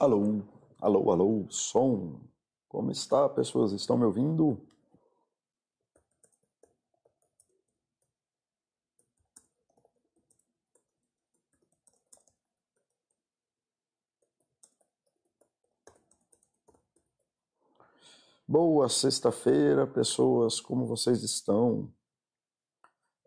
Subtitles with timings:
[0.00, 0.42] Alô,
[0.80, 2.18] alô, alô, som.
[2.68, 3.70] Como está, pessoas?
[3.70, 4.60] Estão me ouvindo?
[18.48, 20.60] Boa sexta-feira, pessoas.
[20.60, 21.88] Como vocês estão?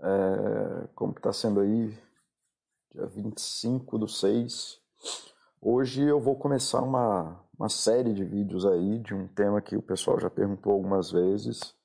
[0.02, 1.98] É, como está sendo aí?
[2.94, 4.82] Dia 25 do 6.
[5.60, 9.82] Hoje eu vou começar uma, uma série de vídeos aí de um tema que o
[9.82, 11.76] pessoal já perguntou algumas vezes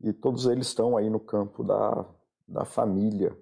[0.00, 2.04] e todos eles estão aí no campo da,
[2.46, 3.38] da família.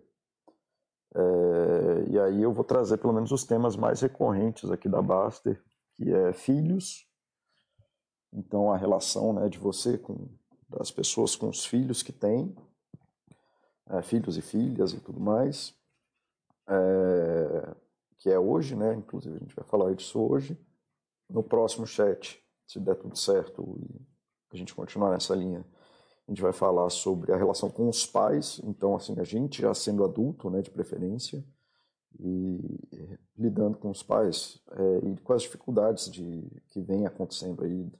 [1.15, 5.59] É, e aí eu vou trazer pelo menos os temas mais recorrentes aqui da Baster,
[5.95, 7.09] que é filhos,
[8.30, 10.29] então a relação né, de você com
[10.69, 12.55] das pessoas com os filhos que tem,
[13.89, 15.75] é, filhos e filhas e tudo mais.
[16.69, 17.74] É,
[18.23, 18.95] que é hoje, né?
[18.95, 20.56] Inclusive a gente vai falar disso hoje.
[21.28, 24.01] No próximo chat, se der tudo certo e
[24.52, 25.66] a gente continuar nessa linha,
[26.28, 28.60] a gente vai falar sobre a relação com os pais.
[28.62, 31.45] Então, assim, a gente já sendo adulto, né, de preferência,
[32.20, 32.78] e
[33.37, 37.90] lidando com os pais é, e com as dificuldades de que vem acontecendo aí,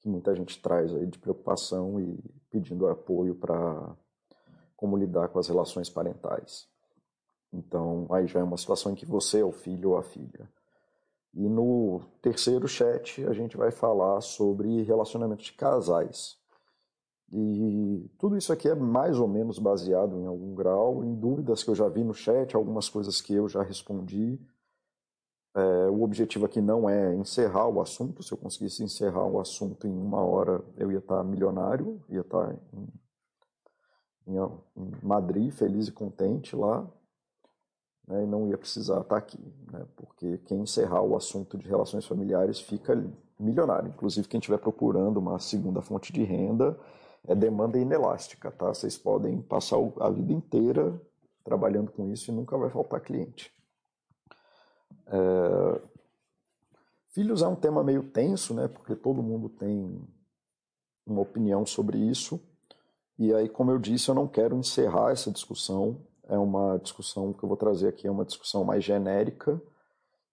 [0.00, 2.18] que muita gente traz aí de preocupação e
[2.50, 3.96] pedindo apoio para
[4.74, 6.68] como lidar com as relações parentais.
[7.52, 10.48] Então, aí já é uma situação em que você é o filho ou a filha.
[11.34, 16.36] E no terceiro chat, a gente vai falar sobre relacionamento de casais.
[17.30, 21.70] E tudo isso aqui é mais ou menos baseado em algum grau em dúvidas que
[21.70, 24.40] eu já vi no chat, algumas coisas que eu já respondi.
[25.54, 28.22] É, o objetivo aqui não é encerrar o assunto.
[28.22, 32.56] Se eu conseguisse encerrar o assunto em uma hora, eu ia estar milionário, ia estar
[32.72, 32.88] em,
[34.26, 36.86] em Madrid, feliz e contente lá
[38.08, 39.38] né, e não ia precisar estar aqui,
[39.70, 42.96] né, porque quem encerrar o assunto de relações familiares fica
[43.38, 43.90] milionário.
[43.90, 46.76] Inclusive, quem estiver procurando uma segunda fonte de renda
[47.26, 48.68] é demanda inelástica, tá?
[48.68, 51.00] Vocês podem passar a vida inteira
[51.44, 53.52] trabalhando com isso e nunca vai faltar cliente.
[55.06, 55.80] É...
[57.10, 58.66] Filhos é um tema meio tenso, né?
[58.68, 60.00] Porque todo mundo tem
[61.06, 62.40] uma opinião sobre isso.
[63.18, 67.42] E aí, como eu disse, eu não quero encerrar essa discussão é uma discussão que
[67.42, 69.60] eu vou trazer aqui, é uma discussão mais genérica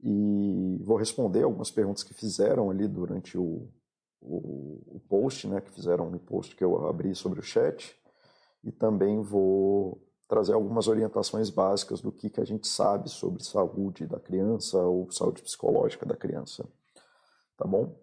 [0.04, 3.68] e vou responder algumas perguntas que fizeram ali durante o,
[4.22, 7.98] o, o post, né, que fizeram no post que eu abri sobre o chat
[8.64, 14.08] e também vou trazer algumas orientações básicas do que, que a gente sabe sobre saúde
[14.08, 16.68] da criança ou saúde psicológica da criança,
[17.56, 17.96] tá bom?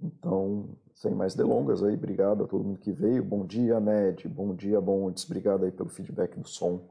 [0.00, 3.24] Então, sem mais delongas aí, obrigado a todo mundo que veio.
[3.24, 4.28] Bom dia, Med.
[4.28, 5.24] Bom dia, Bondes.
[5.24, 6.90] Obrigado aí pelo feedback do som.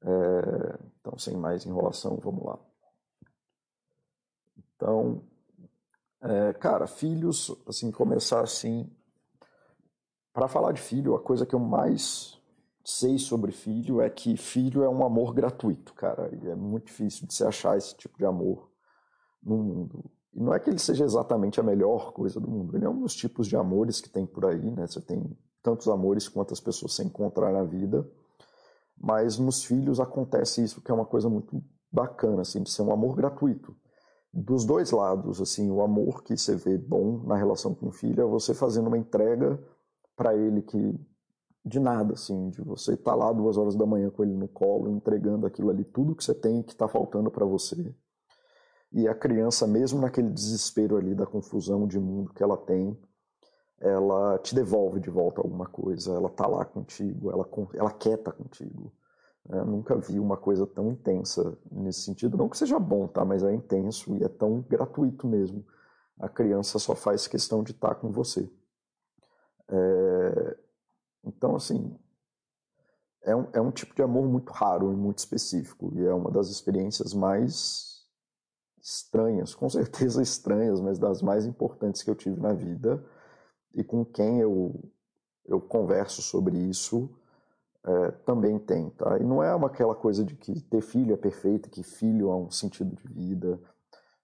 [0.00, 2.56] É, então, sem mais enrolação, vamos lá.
[4.76, 5.24] Então,
[6.20, 8.88] é, cara, filhos, assim, começar assim.
[10.32, 12.40] Para falar de filho, a coisa que eu mais
[12.84, 16.30] sei sobre filho é que filho é um amor gratuito, cara.
[16.32, 18.70] E é muito difícil de se achar esse tipo de amor
[19.42, 20.19] no mundo.
[20.32, 23.00] E não é que ele seja exatamente a melhor coisa do mundo, ele é um
[23.00, 24.86] dos tipos de amores que tem por aí, né?
[24.86, 28.08] Você tem tantos amores quantas pessoas se encontrar na vida,
[28.96, 32.92] mas nos filhos acontece isso que é uma coisa muito bacana, assim, de ser um
[32.92, 33.74] amor gratuito.
[34.32, 38.22] Dos dois lados, assim, o amor que você vê bom na relação com o filho
[38.22, 39.60] é você fazendo uma entrega
[40.14, 40.94] para ele que
[41.64, 44.48] de nada, assim, de você estar tá lá duas horas da manhã com ele no
[44.48, 47.94] colo, entregando aquilo ali, tudo que você tem que está faltando para você
[48.92, 52.98] e a criança, mesmo naquele desespero ali da confusão de mundo que ela tem,
[53.78, 58.32] ela te devolve de volta alguma coisa, ela tá lá contigo, ela, ela quer tá
[58.32, 58.92] contigo.
[59.48, 62.36] Eu nunca vi uma coisa tão intensa nesse sentido.
[62.36, 63.24] Não que seja bom, tá?
[63.24, 65.64] Mas é intenso e é tão gratuito mesmo.
[66.18, 68.48] A criança só faz questão de estar tá com você.
[69.68, 70.56] É...
[71.24, 71.96] Então, assim,
[73.22, 75.90] é um, é um tipo de amor muito raro e muito específico.
[75.94, 77.89] E é uma das experiências mais
[78.82, 83.04] estranhas, com certeza estranhas, mas das mais importantes que eu tive na vida
[83.74, 84.74] e com quem eu,
[85.46, 87.10] eu converso sobre isso
[87.84, 89.18] é, também tem, tá?
[89.18, 92.34] E não é uma, aquela coisa de que ter filho é perfeito, que filho é
[92.34, 93.58] um sentido de vida,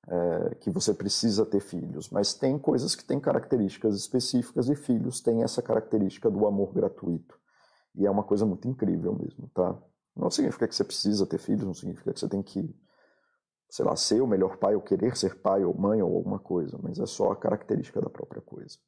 [0.09, 5.21] é, que você precisa ter filhos, mas tem coisas que têm características específicas e filhos
[5.21, 7.39] têm essa característica do amor gratuito.
[7.95, 9.77] E é uma coisa muito incrível mesmo, tá?
[10.15, 12.75] Não significa que você precisa ter filhos, não significa que você tem que
[13.69, 16.79] sei lá, ser o melhor pai ou querer ser pai ou mãe ou alguma coisa,
[16.83, 18.79] mas é só a característica da própria coisa.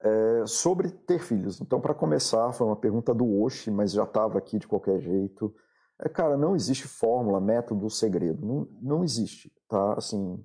[0.00, 1.60] É, sobre ter filhos.
[1.60, 5.54] Então, para começar, foi uma pergunta do Oshi, mas já estava aqui de qualquer jeito.
[6.00, 8.44] É, cara, não existe fórmula, método, segredo.
[8.44, 9.94] Não, não existe, tá?
[9.94, 10.44] Assim,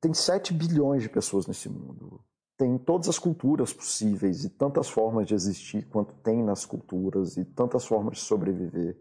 [0.00, 2.24] tem 7 bilhões de pessoas nesse mundo.
[2.56, 7.44] Tem todas as culturas possíveis e tantas formas de existir quanto tem nas culturas e
[7.44, 8.96] tantas formas de sobreviver.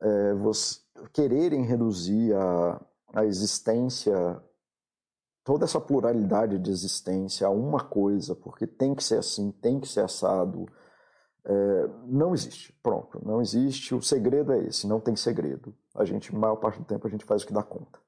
[0.00, 0.80] É, você,
[1.12, 2.80] quererem reduzir a,
[3.14, 4.42] a existência,
[5.44, 9.88] toda essa pluralidade de existência a uma coisa, porque tem que ser assim, tem que
[9.88, 10.66] ser assado,
[11.44, 12.72] é, não existe.
[12.82, 13.94] Pronto, não existe.
[13.94, 15.74] O segredo é esse, não tem segredo.
[15.94, 17.98] A gente, maior parte do tempo, a gente faz o que dá conta.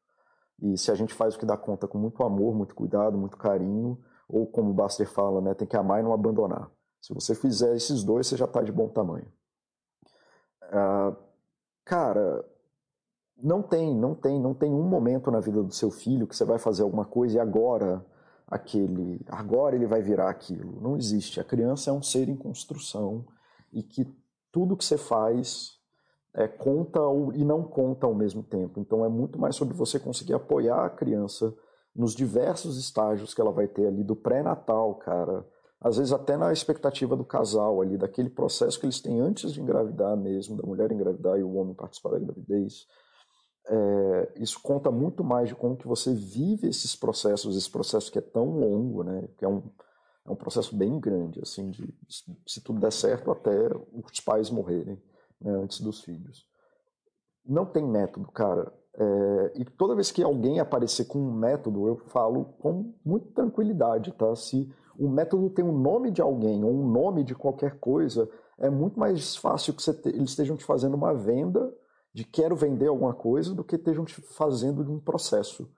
[0.62, 3.38] E se a gente faz o que dá conta com muito amor, muito cuidado, muito
[3.38, 3.98] carinho,
[4.28, 6.70] ou como o Baster fala, né, tem que amar e não abandonar.
[7.00, 9.26] Se você fizer esses dois, você já está de bom tamanho.
[10.64, 11.16] Ah,
[11.84, 12.44] cara,
[13.42, 16.44] não tem, não tem, não tem um momento na vida do seu filho que você
[16.44, 18.04] vai fazer alguma coisa e agora
[18.46, 20.80] aquele, agora ele vai virar aquilo.
[20.80, 21.40] Não existe.
[21.40, 23.24] A criança é um ser em construção
[23.72, 24.06] e que
[24.52, 25.78] tudo que você faz
[26.34, 27.00] é, conta
[27.34, 28.80] e não conta ao mesmo tempo.
[28.80, 31.54] Então é muito mais sobre você conseguir apoiar a criança
[31.94, 35.46] nos diversos estágios que ela vai ter ali do pré-natal, cara.
[35.80, 39.60] Às vezes até na expectativa do casal ali, daquele processo que eles têm antes de
[39.60, 42.86] engravidar mesmo, da mulher engravidar e o homem participar da gravidez
[43.68, 48.18] é, isso conta muito mais de como que você vive esses processos, esse processo que
[48.18, 49.28] é tão longo, né?
[49.36, 49.62] Que é um,
[50.26, 51.94] é um processo bem grande, assim, de
[52.46, 55.00] se tudo der certo até os pais morrerem
[55.40, 56.44] né, antes dos filhos.
[57.44, 58.72] Não tem método, cara.
[58.92, 64.12] É, e toda vez que alguém aparecer com um método, eu falo com muita tranquilidade,
[64.12, 64.34] tá?
[64.34, 64.68] Se
[65.00, 69.00] o método tem um nome de alguém ou um nome de qualquer coisa, é muito
[69.00, 71.72] mais fácil que te, eles estejam te fazendo uma venda
[72.12, 74.04] de quero vender alguma coisa do que estejam
[74.36, 75.70] fazendo de um processo.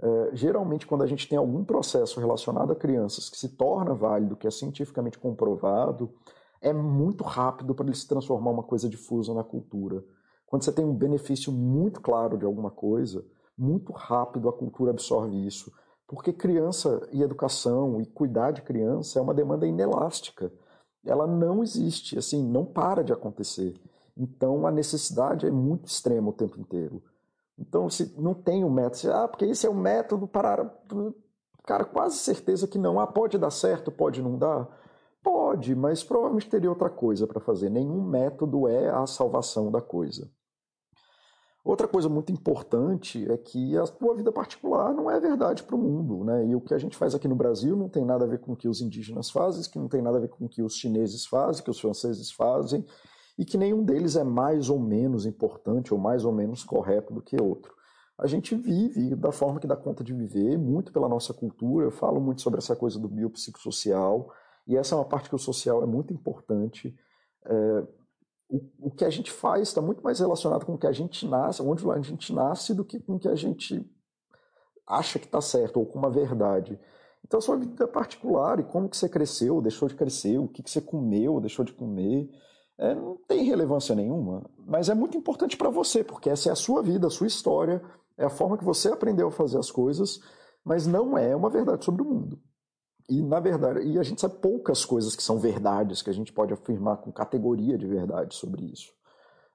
[0.00, 4.34] É, geralmente, quando a gente tem algum processo relacionado a crianças que se torna válido,
[4.34, 6.12] que é cientificamente comprovado,
[6.60, 10.02] é muito rápido para ele se transformar uma coisa difusa na cultura.
[10.46, 13.24] Quando você tem um benefício muito claro de alguma coisa,
[13.56, 15.72] muito rápido a cultura absorve isso.
[16.06, 20.52] Porque criança e educação e cuidar de criança é uma demanda inelástica.
[21.04, 23.74] Ela não existe, assim, não para de acontecer.
[24.16, 27.02] Então a necessidade é muito extrema o tempo inteiro.
[27.58, 30.64] Então se não tem um método, ah, porque esse é o método para
[31.64, 33.00] cara, quase certeza que não.
[33.00, 34.68] Ah, pode dar certo, pode não dar?
[35.22, 37.70] Pode, mas provavelmente teria outra coisa para fazer.
[37.70, 40.30] Nenhum método é a salvação da coisa.
[41.64, 45.78] Outra coisa muito importante é que a tua vida particular não é verdade para o
[45.78, 46.46] mundo, né?
[46.46, 48.52] E o que a gente faz aqui no Brasil não tem nada a ver com
[48.52, 50.74] o que os indígenas fazem, que não tem nada a ver com o que os
[50.74, 52.84] chineses fazem, que os franceses fazem,
[53.38, 57.22] e que nenhum deles é mais ou menos importante ou mais ou menos correto do
[57.22, 57.72] que outro.
[58.18, 61.86] A gente vive da forma que dá conta de viver, muito pela nossa cultura.
[61.86, 64.30] Eu falo muito sobre essa coisa do biopsicossocial,
[64.66, 66.94] e essa é uma parte que o social é muito importante.
[67.46, 67.86] É,
[68.48, 71.26] o, o, que a gente faz está muito mais relacionado com o que a gente
[71.26, 73.84] nasce, onde a gente nasce, do que com o que a gente
[74.86, 76.78] acha que está certo, ou com uma verdade.
[77.24, 80.62] Então, a sua vida particular e como que você cresceu, deixou de crescer, o que,
[80.62, 82.28] que você comeu, deixou de comer,
[82.76, 86.56] é, não tem relevância nenhuma, mas é muito importante para você, porque essa é a
[86.56, 87.82] sua vida, a sua história,
[88.18, 90.20] é a forma que você aprendeu a fazer as coisas,
[90.64, 92.40] mas não é uma verdade sobre o mundo.
[93.08, 96.32] E na verdade, e a gente sabe poucas coisas que são verdades, que a gente
[96.32, 98.92] pode afirmar com categoria de verdade sobre isso.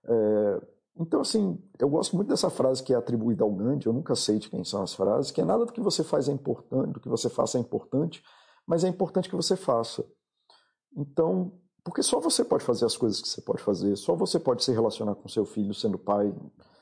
[0.06, 0.62] É,
[1.00, 4.38] então, assim, eu gosto muito dessa frase que é atribuída ao Gandhi, eu nunca sei
[4.38, 7.00] de quem são as frases, que é nada do que você faz é importante, do
[7.00, 8.22] que você faça é importante,
[8.68, 10.06] mas é importante que você faça.
[10.96, 14.64] Então, porque só você pode fazer as coisas que você pode fazer, só você pode
[14.64, 16.36] se relacionar com seu filho sendo pai.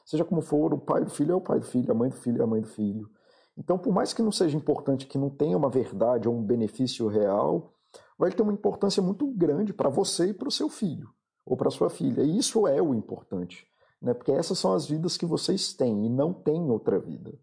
[0.04, 2.16] Seja como for, o pai do filho é o pai do filho, a mãe do
[2.16, 3.10] filho é a mãe do filho.
[3.58, 7.08] Então, por mais que não seja importante, que não tenha uma verdade ou um benefício
[7.08, 7.74] real,
[8.18, 11.10] vai ter uma importância muito grande para você e para o seu filho,
[11.46, 12.22] ou para sua filha.
[12.22, 13.66] E isso é o importante,
[14.02, 14.14] né?
[14.14, 17.34] porque essas são as vidas que vocês têm e não tem outra vida.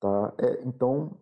[0.00, 0.32] Tá?
[0.38, 1.18] É, então,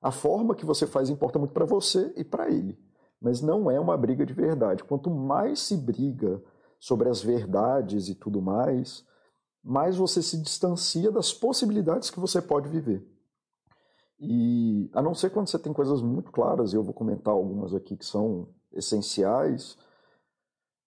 [0.00, 2.78] a forma que você faz importa muito para você e para ele
[3.20, 4.84] mas não é uma briga de verdade.
[4.84, 6.42] Quanto mais se briga
[6.78, 9.04] sobre as verdades e tudo mais,
[9.62, 13.04] mais você se distancia das possibilidades que você pode viver.
[14.18, 17.74] E a não ser quando você tem coisas muito claras, e eu vou comentar algumas
[17.74, 19.76] aqui que são essenciais,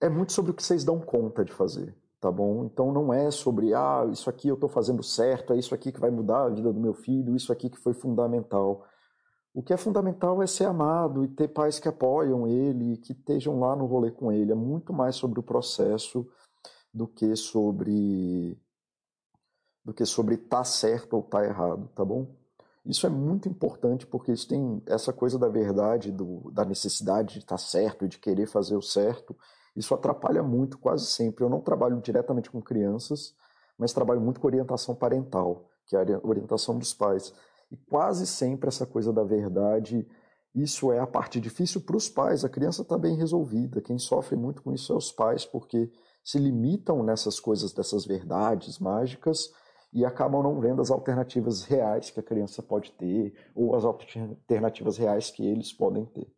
[0.01, 2.65] é muito sobre o que vocês dão conta de fazer, tá bom?
[2.65, 5.99] Então não é sobre, ah, isso aqui eu estou fazendo certo, é isso aqui que
[5.99, 8.85] vai mudar a vida do meu filho, isso aqui que foi fundamental.
[9.53, 13.59] O que é fundamental é ser amado e ter pais que apoiam ele, que estejam
[13.59, 14.51] lá no rolê com ele.
[14.51, 16.27] É muito mais sobre o processo
[16.93, 18.57] do que sobre
[19.83, 22.38] do que sobre tá certo ou tá errado, tá bom?
[22.85, 27.39] Isso é muito importante porque isso tem essa coisa da verdade, do, da necessidade de
[27.39, 29.35] estar certo de querer fazer o certo.
[29.75, 31.43] Isso atrapalha muito, quase sempre.
[31.43, 33.35] Eu não trabalho diretamente com crianças,
[33.77, 37.33] mas trabalho muito com orientação parental, que é a orientação dos pais.
[37.71, 40.07] E quase sempre essa coisa da verdade,
[40.55, 42.43] isso é a parte difícil para os pais.
[42.43, 43.81] A criança está bem resolvida.
[43.81, 45.91] Quem sofre muito com isso é os pais, porque
[46.23, 49.51] se limitam nessas coisas, dessas verdades mágicas
[49.91, 54.97] e acabam não vendo as alternativas reais que a criança pode ter ou as alternativas
[54.97, 56.31] reais que eles podem ter.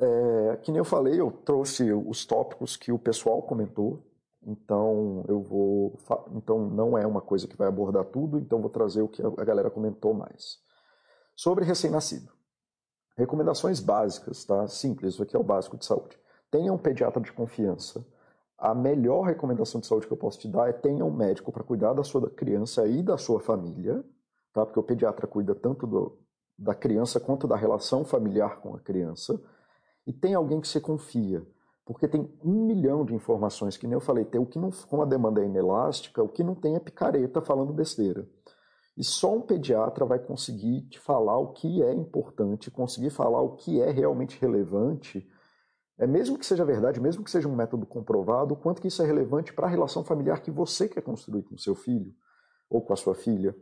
[0.00, 4.06] É, que nem eu falei, eu trouxe os tópicos que o pessoal comentou,
[4.46, 5.98] então eu vou,
[6.32, 9.44] então não é uma coisa que vai abordar tudo, então vou trazer o que a
[9.44, 10.58] galera comentou mais.
[11.34, 12.32] Sobre recém-nascido.
[13.16, 14.68] Recomendações básicas, tá?
[14.68, 16.16] Simples, isso aqui é o básico de saúde.
[16.48, 18.06] Tenha um pediatra de confiança
[18.58, 21.62] a melhor recomendação de saúde que eu posso te dar é tenha um médico para
[21.62, 24.04] cuidar da sua criança e da sua família,
[24.52, 24.66] tá?
[24.66, 26.18] Porque o pediatra cuida tanto do,
[26.58, 29.40] da criança quanto da relação familiar com a criança.
[30.04, 31.46] E tem alguém que você confia,
[31.86, 35.02] porque tem um milhão de informações, que nem eu falei, tem o que não, como
[35.02, 38.28] a demanda é inelástica, o que não tem é picareta falando besteira.
[38.96, 43.54] E só um pediatra vai conseguir te falar o que é importante, conseguir falar o
[43.54, 45.24] que é realmente relevante
[45.98, 49.02] é mesmo que seja verdade, mesmo que seja um método comprovado, o quanto que isso
[49.02, 52.14] é relevante para a relação familiar que você quer construir com seu filho
[52.70, 53.54] ou com a sua filha.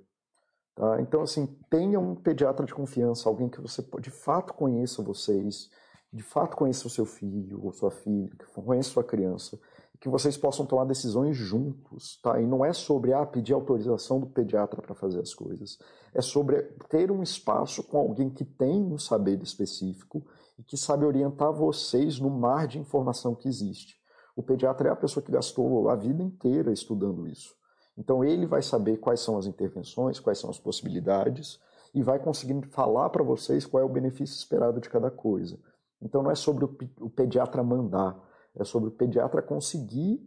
[0.75, 1.01] Tá?
[1.01, 5.71] Então, assim, tenha um pediatra de confiança, alguém que você de fato conheça vocês,
[6.13, 9.59] de fato conheça o seu filho ou sua filha, que conheça sua criança,
[9.99, 12.39] que vocês possam tomar decisões juntos, tá?
[12.39, 15.79] E não é sobre ah, pedir autorização do pediatra para fazer as coisas.
[16.13, 20.23] É sobre ter um espaço com alguém que tem um saber específico
[20.59, 23.97] e que sabe orientar vocês no mar de informação que existe.
[24.35, 27.55] O pediatra é a pessoa que gastou a vida inteira estudando isso.
[27.97, 31.59] Então ele vai saber quais são as intervenções, quais são as possibilidades
[31.95, 35.59] e vai conseguindo falar para vocês qual é o benefício esperado de cada coisa.
[36.03, 38.23] Então não é sobre o pediatra mandar,
[38.55, 40.21] é sobre o pediatra conseguir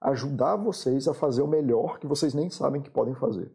[0.00, 3.52] ajudar vocês a fazer o melhor que vocês nem sabem que podem fazer.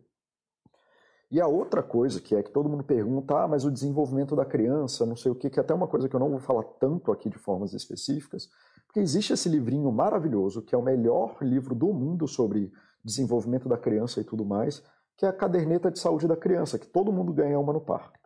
[1.32, 4.44] E a outra coisa que é que todo mundo pergunta, ah, mas o desenvolvimento da
[4.44, 6.64] criança, não sei o que, que é até uma coisa que eu não vou falar
[6.78, 8.50] tanto aqui de formas específicas,
[8.86, 12.70] porque existe esse livrinho maravilhoso, que é o melhor livro do mundo sobre
[13.02, 14.84] desenvolvimento da criança e tudo mais,
[15.16, 18.20] que é a caderneta de saúde da criança, que todo mundo ganha uma no parque.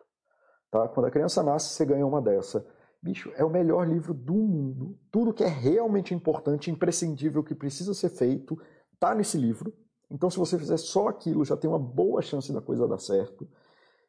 [0.68, 0.88] Tá?
[0.88, 2.66] Quando a criança nasce, você ganha uma dessa.
[3.00, 4.98] Bicho, é o melhor livro do mundo.
[5.12, 8.60] Tudo que é realmente importante, imprescindível, que precisa ser feito,
[8.98, 9.72] tá nesse livro.
[10.10, 13.48] Então, se você fizer só aquilo, já tem uma boa chance da coisa dar certo.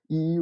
[0.10, 0.40] E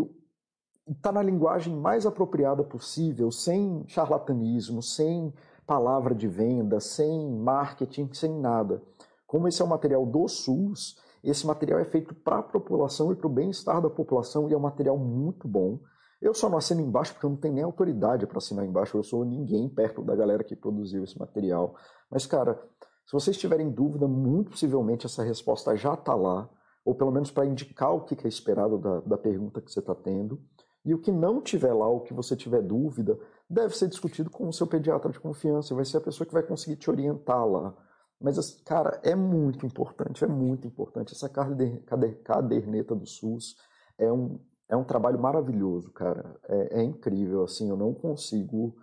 [0.88, 5.34] está na linguagem mais apropriada possível, sem charlatanismo, sem
[5.66, 8.82] palavra de venda, sem marketing, sem nada.
[9.26, 13.16] Como esse é um material do SUS, esse material é feito para a população e
[13.16, 15.80] para o bem-estar da população e é um material muito bom.
[16.22, 19.04] Eu só não assino embaixo porque eu não tenho nem autoridade para assinar embaixo, eu
[19.04, 21.76] sou ninguém perto da galera que produziu esse material.
[22.10, 22.62] Mas, cara,
[23.06, 26.50] se vocês tiverem dúvida, muito possivelmente essa resposta já está lá,
[26.84, 29.94] ou pelo menos para indicar o que é esperado da, da pergunta que você está
[29.94, 30.42] tendo.
[30.84, 33.18] E o que não tiver lá, o que você tiver dúvida,
[33.50, 36.44] deve ser discutido com o seu pediatra de confiança, vai ser a pessoa que vai
[36.44, 37.76] conseguir te orientar lá.
[38.22, 41.14] Mas, cara, é muito importante, é muito importante.
[41.14, 43.56] Essa caderneta do SUS
[43.98, 46.40] é um, é um trabalho maravilhoso, cara.
[46.48, 48.76] É, é incrível, assim, eu não consigo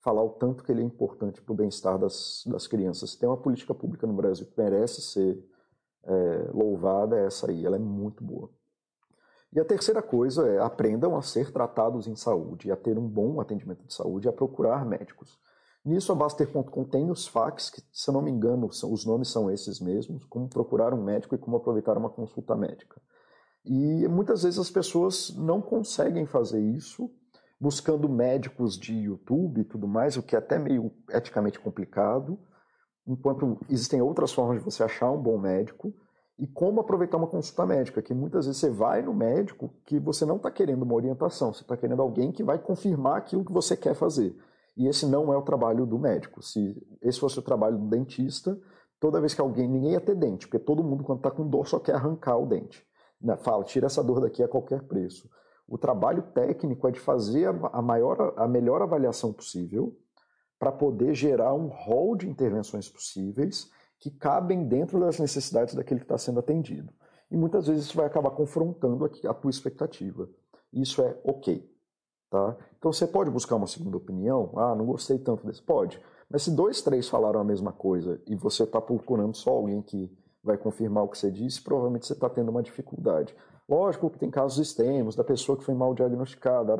[0.00, 3.16] falar o tanto que ele é importante para o bem-estar das, das crianças.
[3.16, 5.38] Tem uma política pública no Brasil que merece ser
[6.04, 8.50] é, louvada, é essa aí, ela é muito boa.
[9.52, 13.40] E a terceira coisa é aprendam a ser tratados em saúde, a ter um bom
[13.40, 15.38] atendimento de saúde, a procurar médicos.
[15.84, 19.28] Nisso a Baster.com tem os fax, que se eu não me engano são, os nomes
[19.28, 23.00] são esses mesmos, como procurar um médico e como aproveitar uma consulta médica.
[23.64, 27.10] E muitas vezes as pessoas não conseguem fazer isso
[27.60, 32.38] buscando médicos de YouTube e tudo mais, o que é até meio eticamente complicado,
[33.06, 35.92] enquanto existem outras formas de você achar um bom médico
[36.38, 40.24] e como aproveitar uma consulta médica, que muitas vezes você vai no médico que você
[40.24, 43.76] não está querendo uma orientação, você está querendo alguém que vai confirmar aquilo que você
[43.76, 44.36] quer fazer.
[44.76, 46.40] E esse não é o trabalho do médico.
[46.40, 48.56] Se esse fosse o trabalho do dentista,
[49.00, 51.66] toda vez que alguém, ninguém ia ter dente, porque todo mundo quando está com dor
[51.66, 52.86] só quer arrancar o dente.
[53.20, 55.28] Né, fala, tira essa dor daqui a qualquer preço.
[55.68, 59.94] O trabalho técnico é de fazer a, maior, a melhor avaliação possível
[60.58, 63.70] para poder gerar um rol de intervenções possíveis
[64.00, 66.92] que cabem dentro das necessidades daquele que está sendo atendido.
[67.30, 70.28] E muitas vezes isso vai acabar confrontando a, a tua expectativa.
[70.72, 71.70] Isso é ok.
[72.30, 72.56] Tá?
[72.78, 74.52] Então você pode buscar uma segunda opinião.
[74.56, 75.62] Ah, não gostei tanto desse.
[75.62, 76.00] Pode.
[76.30, 80.10] Mas se dois, três falaram a mesma coisa e você está procurando só alguém que
[80.42, 83.34] vai confirmar o que você disse, provavelmente você está tendo uma dificuldade.
[83.68, 86.74] Lógico que tem casos extremos, da pessoa que foi mal diagnosticada,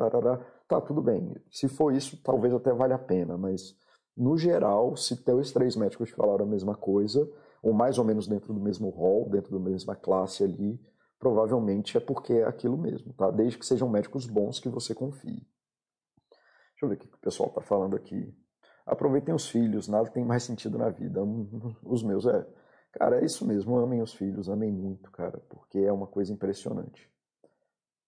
[0.67, 1.35] tá tudo bem.
[1.51, 3.77] Se for isso, talvez até valha a pena, mas
[4.17, 7.29] no geral, se os três médicos falaram a mesma coisa,
[7.61, 10.79] ou mais ou menos dentro do mesmo rol, dentro da mesma classe ali,
[11.19, 13.29] provavelmente é porque é aquilo mesmo, tá?
[13.29, 15.45] Desde que sejam médicos bons que você confie.
[16.71, 18.33] Deixa eu ver o que o pessoal está falando aqui.
[18.85, 21.21] Aproveitem os filhos, nada tem mais sentido na vida.
[21.83, 22.47] Os meus é.
[22.91, 27.09] Cara, é isso mesmo, amem os filhos, amem muito, cara, porque é uma coisa impressionante.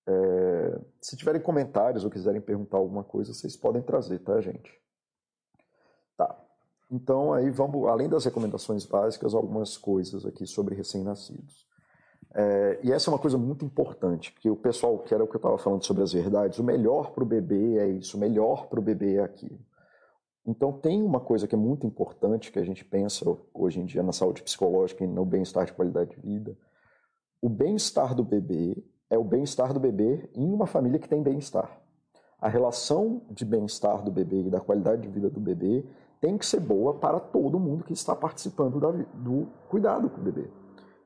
[0.08, 0.82] É...
[1.00, 4.72] Se tiverem comentários ou quiserem perguntar alguma coisa, vocês podem trazer, tá, gente?
[6.18, 6.36] Tá.
[6.90, 11.70] Então, aí vamos, além das recomendações básicas, algumas coisas aqui sobre recém-nascidos.
[12.34, 15.36] É, e essa é uma coisa muito importante, porque o pessoal, que era o que
[15.36, 18.68] eu estava falando sobre as verdades, o melhor para o bebê é isso, o melhor
[18.68, 19.60] para o bebê é aquilo.
[20.46, 24.02] Então, tem uma coisa que é muito importante que a gente pensa hoje em dia
[24.02, 26.58] na saúde psicológica e no bem-estar de qualidade de vida.
[27.42, 31.82] O bem-estar do bebê é o bem-estar do bebê em uma família que tem bem-estar.
[32.40, 35.86] A relação de bem-estar do bebê e da qualidade de vida do bebê
[36.20, 38.80] tem que ser boa para todo mundo que está participando
[39.14, 40.50] do cuidado com o bebê.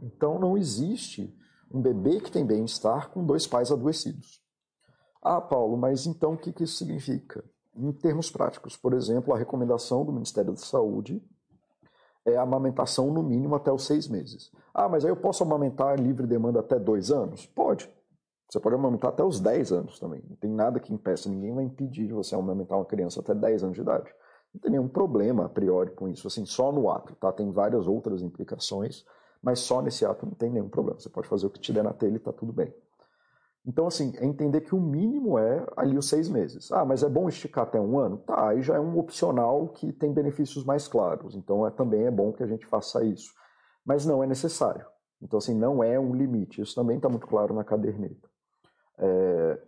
[0.01, 1.33] Então não existe
[1.73, 4.41] um bebê que tem bem-estar com dois pais adoecidos.
[5.21, 7.43] Ah, Paulo, mas então o que isso significa?
[7.75, 11.22] Em termos práticos, por exemplo, a recomendação do Ministério da Saúde
[12.25, 14.51] é a amamentação no mínimo até os seis meses.
[14.74, 17.46] Ah, mas aí eu posso amamentar livre demanda até dois anos?
[17.46, 17.89] Pode.
[18.50, 20.24] Você pode amamentar até os 10 anos também.
[20.29, 23.63] Não tem nada que impeça, ninguém vai impedir de você amamentar uma criança até 10
[23.63, 24.13] anos de idade.
[24.53, 27.32] Não tem nenhum problema a priori com isso, assim, só no ato, tá?
[27.32, 29.03] Tem várias outras implicações,
[29.41, 31.00] mas só nesse ato não tem nenhum problema.
[31.00, 32.74] Você pode fazer o que te der na telha e tá tudo bem.
[33.67, 36.72] Então, assim, é entender que o mínimo é ali os seis meses.
[36.72, 38.17] Ah, mas é bom esticar até um ano?
[38.17, 41.36] Tá, aí já é um opcional que tem benefícios mais claros.
[41.36, 43.34] Então, é, também é bom que a gente faça isso.
[43.84, 44.86] Mas não é necessário.
[45.19, 46.62] Então, assim, não é um limite.
[46.62, 48.29] Isso também está muito claro na caderneta.
[49.00, 49.60] É,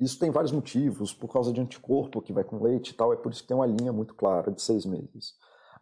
[0.00, 3.16] isso tem vários motivos, por causa de anticorpo que vai com leite e tal, é
[3.16, 5.34] por isso que tem uma linha muito clara de seis meses.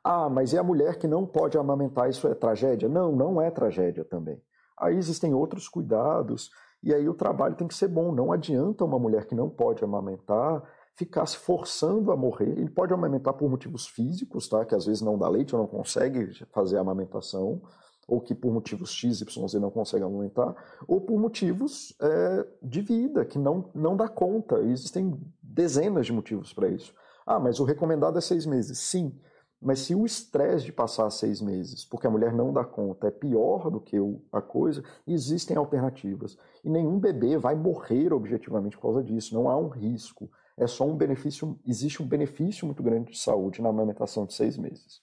[0.02, 2.88] Ah, mas e a mulher que não pode amamentar, isso é tragédia?
[2.88, 4.40] Não, não é tragédia também.
[4.78, 6.50] Aí existem outros cuidados,
[6.86, 8.12] e aí o trabalho tem que ser bom.
[8.12, 10.62] Não adianta uma mulher que não pode amamentar
[10.94, 12.48] ficar se forçando a morrer.
[12.48, 14.64] Ele pode amamentar por motivos físicos, tá?
[14.64, 17.60] Que às vezes não dá leite ou não consegue fazer a amamentação
[18.06, 20.54] ou que por motivos X, Y, Z não consegue aumentar,
[20.86, 24.60] ou por motivos é, de vida, que não, não dá conta.
[24.60, 26.94] Existem dezenas de motivos para isso.
[27.26, 28.78] Ah, mas o recomendado é seis meses.
[28.78, 29.12] Sim,
[29.60, 33.10] mas se o estresse de passar seis meses, porque a mulher não dá conta, é
[33.10, 33.96] pior do que
[34.30, 36.36] a coisa, existem alternativas.
[36.62, 40.30] E nenhum bebê vai morrer objetivamente por causa disso, não há um risco.
[40.56, 44.56] É só um benefício, existe um benefício muito grande de saúde na amamentação de seis
[44.56, 45.00] meses.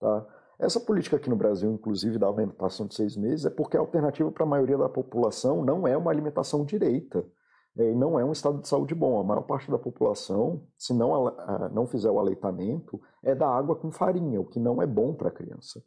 [0.00, 0.26] Tá?
[0.58, 4.30] Essa política aqui no Brasil, inclusive, da alimentação de seis meses, é porque a alternativa
[4.32, 7.24] para a maioria da população não é uma alimentação direita.
[7.76, 9.20] Né, e não é um estado de saúde bom.
[9.20, 11.36] A maior parte da população, se não,
[11.72, 15.28] não fizer o aleitamento, é da água com farinha, o que não é bom para
[15.28, 15.82] a criança.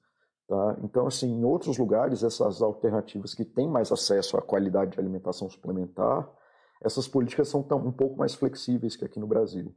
[0.47, 0.77] Tá?
[0.83, 5.49] Então, assim, em outros lugares, essas alternativas que têm mais acesso à qualidade de alimentação
[5.49, 6.29] suplementar,
[6.81, 9.75] essas políticas são tão, um pouco mais flexíveis que aqui no Brasil.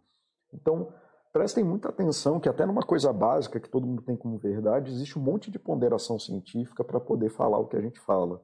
[0.52, 0.92] Então,
[1.32, 5.18] prestem muita atenção que até numa coisa básica que todo mundo tem como verdade, existe
[5.18, 8.40] um monte de ponderação científica para poder falar o que a gente fala.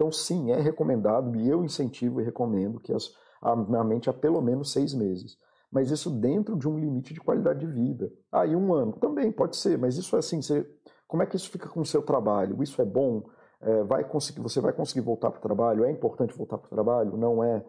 [0.00, 4.14] Então, sim, é recomendado, e eu incentivo e recomendo que as, a, a mente há
[4.14, 5.36] pelo menos seis meses.
[5.70, 8.10] Mas isso dentro de um limite de qualidade de vida.
[8.32, 10.66] Ah, e um ano também pode ser, mas isso é assim, você,
[11.06, 12.62] como é que isso fica com o seu trabalho?
[12.62, 13.24] Isso é bom?
[13.60, 15.84] É, vai conseguir, você vai conseguir voltar para o trabalho?
[15.84, 17.18] É importante voltar para o trabalho?
[17.18, 17.62] Não é?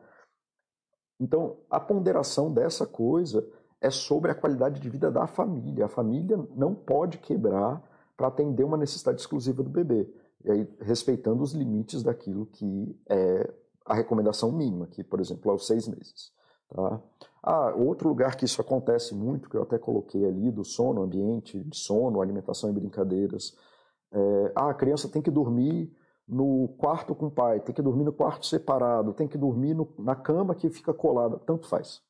[1.19, 3.45] Então, a ponderação dessa coisa
[3.81, 5.83] é sobre a qualidade de vida da família.
[5.83, 7.83] A família não pode quebrar
[8.15, 10.07] para atender uma necessidade exclusiva do bebê,
[10.43, 13.53] e aí, respeitando os limites daquilo que é
[13.85, 16.31] a recomendação mínima, que, por exemplo, é os seis meses.
[16.69, 17.01] Tá?
[17.43, 21.59] Ah, outro lugar que isso acontece muito, que eu até coloquei ali, do sono, ambiente
[21.63, 23.55] de sono, alimentação e brincadeiras.
[24.11, 25.91] É, ah, a criança tem que dormir
[26.27, 29.93] no quarto com o pai, tem que dormir no quarto separado, tem que dormir no,
[29.99, 32.01] na cama que fica colada, tanto faz.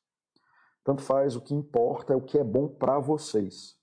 [0.84, 3.76] Tanto faz, o que importa é o que é bom para vocês.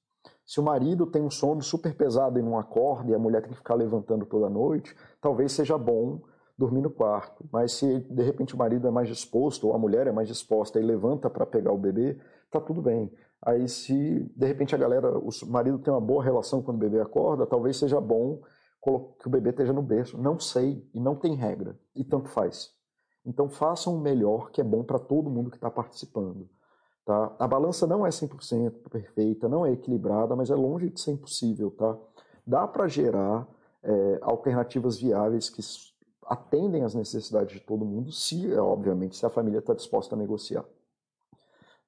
[0.49, 3.51] Se o marido tem um sono super pesado e não acorda e a mulher tem
[3.51, 6.23] que ficar levantando toda noite, talvez seja bom
[6.57, 7.47] dormir no quarto.
[7.53, 10.79] Mas se de repente o marido é mais disposto ou a mulher é mais disposta
[10.79, 13.13] e levanta para pegar o bebê, tá tudo bem.
[13.45, 16.99] Aí se de repente a galera, o marido tem uma boa relação quando o bebê
[16.99, 18.41] acorda, talvez seja bom
[18.81, 20.19] que o bebê esteja no berço.
[20.19, 22.71] Não sei e não tem regra e tanto faz.
[23.23, 26.49] Então façam o melhor que é bom para todo mundo que está participando.
[27.05, 27.35] Tá?
[27.39, 31.71] A balança não é 100% perfeita, não é equilibrada, mas é longe de ser impossível.
[31.71, 31.97] Tá?
[32.45, 33.47] Dá para gerar
[33.83, 35.61] é, alternativas viáveis que
[36.25, 40.17] atendem às necessidades de todo mundo, se, é, obviamente, se a família está disposta a
[40.17, 40.63] negociar.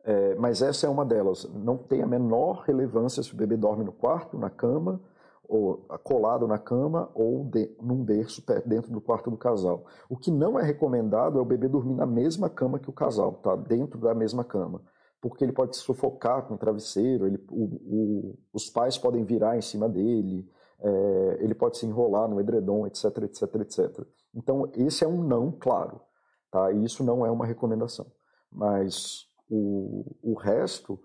[0.04, 1.46] É, mas essa é uma delas.
[1.54, 5.00] Não tem a menor relevância se o bebê dorme no quarto, na cama,
[5.48, 9.86] ou colado na cama, ou de, num berço dentro do quarto do casal.
[10.10, 13.34] O que não é recomendado é o bebê dormir na mesma cama que o casal,
[13.34, 13.56] tá?
[13.56, 14.82] Dentro da mesma cama.
[15.22, 19.62] Porque ele pode sufocar com o travesseiro, ele, o, o, os pais podem virar em
[19.62, 24.08] cima dele, é, ele pode se enrolar no edredom, etc, etc, etc.
[24.34, 26.02] Então, esse é um não claro,
[26.50, 26.72] tá?
[26.72, 28.12] E isso não é uma recomendação.
[28.52, 31.00] Mas o, o resto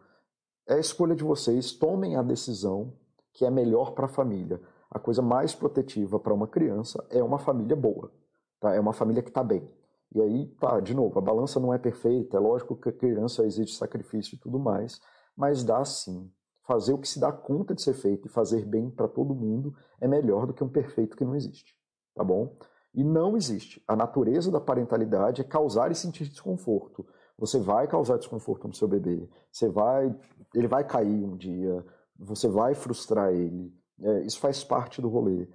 [0.67, 2.95] é a escolha de vocês, tomem a decisão
[3.33, 4.61] que é melhor para a família.
[4.91, 8.11] A coisa mais protetiva para uma criança é uma família boa,
[8.59, 8.75] tá?
[8.75, 9.69] É uma família que está bem.
[10.14, 13.45] E aí, tá, de novo, a balança não é perfeita, é lógico que a criança
[13.45, 15.01] exige sacrifício e tudo mais,
[15.37, 16.31] mas dá sim
[16.66, 19.75] fazer o que se dá conta de ser feito e fazer bem para todo mundo
[20.01, 21.75] é melhor do que um perfeito que não existe,
[22.14, 22.57] tá bom?
[22.92, 23.83] E não existe.
[23.87, 27.07] A natureza da parentalidade é causar e sentir desconforto.
[27.38, 30.14] Você vai causar desconforto no seu bebê, você vai,
[30.55, 31.85] ele vai cair um dia,
[32.19, 33.73] você vai frustrar ele.
[34.01, 35.47] É, isso faz parte do rolê.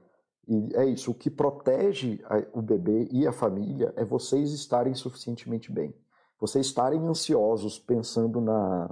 [0.48, 1.12] E é isso.
[1.12, 2.20] O que protege
[2.54, 5.94] o bebê e a família é vocês estarem suficientemente bem.
[6.40, 8.90] Vocês estarem ansiosos pensando na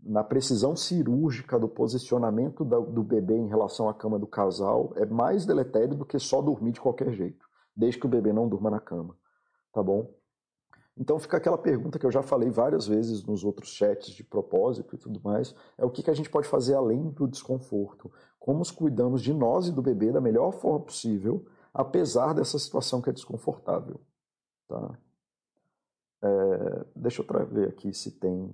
[0.00, 5.44] na precisão cirúrgica do posicionamento do bebê em relação à cama do casal é mais
[5.44, 8.80] deletério do que só dormir de qualquer jeito, desde que o bebê não durma na
[8.80, 9.16] cama,
[9.72, 10.08] tá bom?
[10.98, 14.96] Então fica aquela pergunta que eu já falei várias vezes nos outros chats de propósito
[14.96, 18.10] e tudo mais, é o que, que a gente pode fazer além do desconforto?
[18.38, 23.00] Como os cuidamos de nós e do bebê da melhor forma possível, apesar dessa situação
[23.00, 24.00] que é desconfortável,
[24.66, 24.98] tá?
[26.20, 28.52] É, deixa eu ver aqui se tem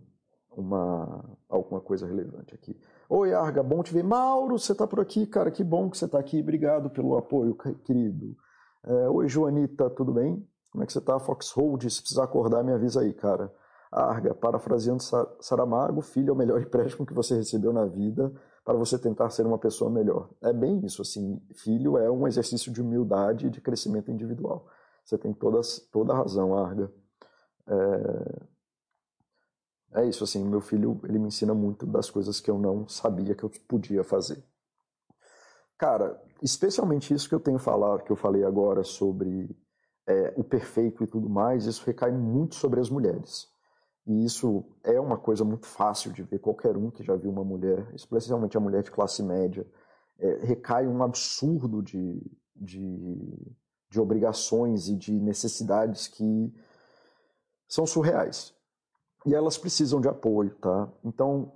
[0.51, 2.79] uma alguma coisa relevante aqui.
[3.09, 4.05] Oi, Arga, bom te ver.
[4.05, 6.41] Mauro, você está por aqui, cara, que bom que você está aqui.
[6.41, 7.55] Obrigado pelo apoio,
[7.85, 8.37] querido.
[8.85, 10.47] É, Oi, Joanita, tudo bem?
[10.75, 11.21] Como é que você está?
[11.21, 13.55] Foxhold, se precisar acordar, me avisa aí, cara.
[13.93, 15.05] Arga, parafraseando
[15.41, 18.35] Saramago, filho é o melhor empréstimo que você recebeu na vida
[18.65, 20.31] para você tentar ser uma pessoa melhor.
[20.43, 24.67] É bem isso, assim, filho é um exercício de humildade e de crescimento individual.
[25.05, 26.93] Você tem todas, toda a razão, Arga.
[27.69, 28.43] É,
[30.03, 33.37] é isso, assim, meu filho, ele me ensina muito das coisas que eu não sabia
[33.37, 34.43] que eu podia fazer.
[35.79, 39.57] Cara, especialmente isso que eu tenho falado, que eu falei agora sobre
[40.07, 43.49] é, o perfeito e tudo mais, isso recai muito sobre as mulheres.
[44.07, 46.39] E isso é uma coisa muito fácil de ver.
[46.39, 49.67] Qualquer um que já viu uma mulher, especialmente a mulher de classe média,
[50.19, 52.21] é, recai um absurdo de,
[52.55, 53.49] de,
[53.91, 56.55] de obrigações e de necessidades que
[57.67, 58.55] são surreais
[59.25, 60.89] e elas precisam de apoio, tá?
[61.03, 61.53] Então,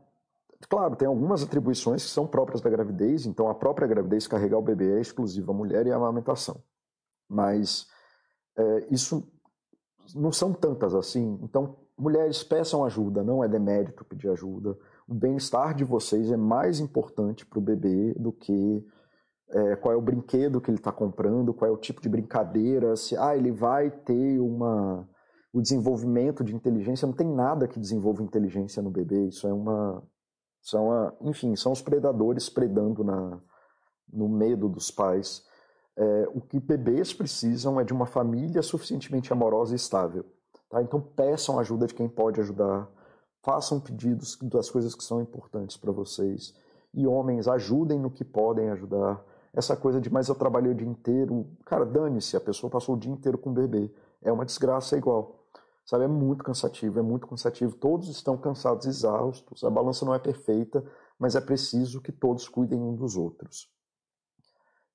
[0.68, 4.62] claro, tem algumas atribuições que são próprias da gravidez, então a própria gravidez carregar o
[4.62, 6.62] bebê é exclusiva à mulher e à amamentação.
[7.28, 7.86] Mas
[8.58, 9.26] é, isso
[10.14, 11.38] não são tantas assim.
[11.42, 14.76] Então, mulheres peçam ajuda, não é demérito pedir ajuda.
[15.06, 18.84] O bem-estar de vocês é mais importante para o bebê do que
[19.50, 22.96] é, qual é o brinquedo que ele está comprando, qual é o tipo de brincadeira,
[22.96, 25.08] se ah, ele vai ter uma
[25.52, 30.02] o desenvolvimento de inteligência, não tem nada que desenvolva inteligência no bebê, isso é uma.
[30.60, 33.40] Isso é uma enfim, são os predadores predando na,
[34.12, 35.42] no medo dos pais.
[36.00, 40.24] É, o que bebês precisam é de uma família suficientemente amorosa e estável.
[40.70, 40.80] Tá?
[40.80, 42.88] Então peçam ajuda de quem pode ajudar,
[43.42, 46.54] façam pedidos das coisas que são importantes para vocês.
[46.94, 49.20] E homens, ajudem no que podem ajudar.
[49.52, 51.48] Essa coisa de, mas eu trabalhei o dia inteiro.
[51.64, 53.92] Cara, dane-se, a pessoa passou o dia inteiro com o bebê.
[54.22, 55.46] É uma desgraça igual.
[55.84, 57.74] Sabe, é muito cansativo, é muito cansativo.
[57.74, 59.64] Todos estão cansados, exaustos.
[59.64, 60.84] A balança não é perfeita,
[61.18, 63.68] mas é preciso que todos cuidem um dos outros.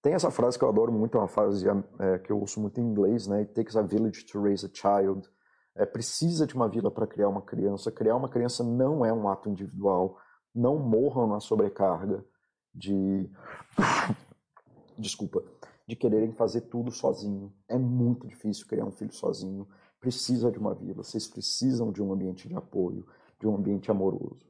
[0.03, 1.65] Tem essa frase que eu adoro muito, é uma frase
[1.99, 3.39] é, que eu ouço muito em inglês, né?
[3.39, 5.27] It takes a village to raise a child.
[5.73, 7.91] É, precisa de uma vila para criar uma criança.
[7.91, 10.19] Criar uma criança não é um ato individual.
[10.53, 12.23] Não morram na sobrecarga
[12.71, 13.27] de.
[14.95, 15.41] Desculpa.
[15.87, 17.51] De quererem fazer tudo sozinho.
[17.67, 19.67] É muito difícil criar um filho sozinho
[20.03, 23.07] precisa de uma vila, vocês precisam de um ambiente de apoio,
[23.39, 24.45] de um ambiente amoroso.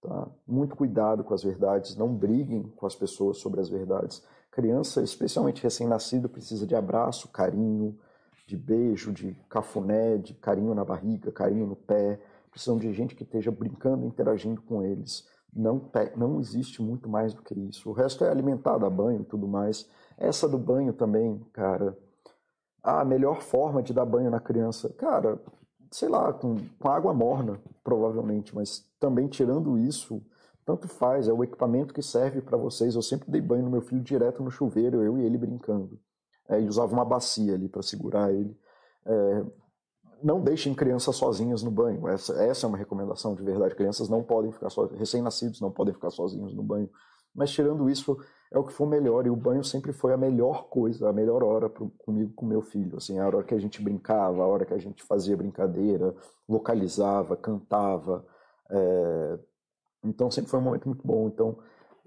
[0.00, 0.30] Tá?
[0.46, 4.24] Muito cuidado com as verdades, não briguem com as pessoas sobre as verdades.
[4.54, 7.98] Criança, especialmente recém-nascido, precisa de abraço, carinho,
[8.46, 12.20] de beijo, de cafuné, de carinho na barriga, carinho no pé.
[12.52, 15.28] Precisam de gente que esteja brincando, interagindo com eles.
[15.52, 17.90] Não, não existe muito mais do que isso.
[17.90, 19.90] O resto é alimentado a banho e tudo mais.
[20.16, 21.98] Essa do banho também, cara,
[22.80, 25.36] a melhor forma de dar banho na criança, cara,
[25.90, 30.22] sei lá, com, com água morna, provavelmente, mas também tirando isso,
[30.64, 32.94] tanto faz, é o equipamento que serve para vocês.
[32.94, 35.98] Eu sempre dei banho no meu filho direto no chuveiro, eu e ele brincando.
[36.48, 38.56] É, e usava uma bacia ali para segurar ele.
[39.06, 39.44] É,
[40.22, 42.08] não deixem crianças sozinhas no banho.
[42.08, 43.74] Essa, essa é uma recomendação de verdade.
[43.74, 46.88] Crianças não podem ficar sozinhas, recém-nascidos não podem ficar sozinhos no banho.
[47.34, 48.16] Mas tirando isso,
[48.50, 49.26] é o que for melhor.
[49.26, 52.62] E o banho sempre foi a melhor coisa, a melhor hora pro, comigo, com meu
[52.62, 52.96] filho.
[52.96, 56.14] Assim, a hora que a gente brincava, a hora que a gente fazia brincadeira,
[56.48, 58.24] vocalizava, cantava.
[58.70, 59.38] É...
[60.04, 61.26] Então sempre foi um momento muito bom.
[61.28, 61.58] Então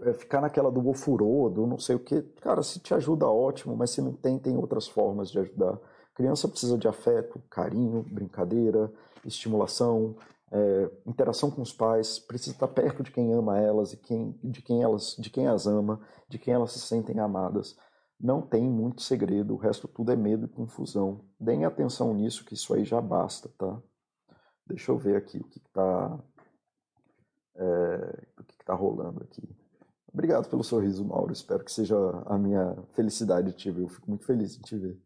[0.01, 3.75] é, ficar naquela do ofurô, do não sei o que, cara, se te ajuda, ótimo,
[3.75, 5.79] mas se não tem, tem outras formas de ajudar.
[6.13, 8.91] criança precisa de afeto, carinho, brincadeira,
[9.25, 10.15] estimulação,
[10.51, 14.61] é, interação com os pais, precisa estar perto de quem ama elas e quem, de
[14.61, 17.75] quem elas, de quem as ama, de quem elas se sentem amadas.
[18.19, 21.21] Não tem muito segredo, o resto tudo é medo e confusão.
[21.39, 23.79] Deem atenção nisso, que isso aí já basta, tá?
[24.65, 26.19] Deixa eu ver aqui o que está
[27.57, 29.43] é, que está rolando aqui.
[30.13, 31.31] Obrigado pelo sorriso, Mauro.
[31.31, 33.83] Espero que seja a minha felicidade de te ver.
[33.83, 34.97] Eu fico muito feliz de te ver.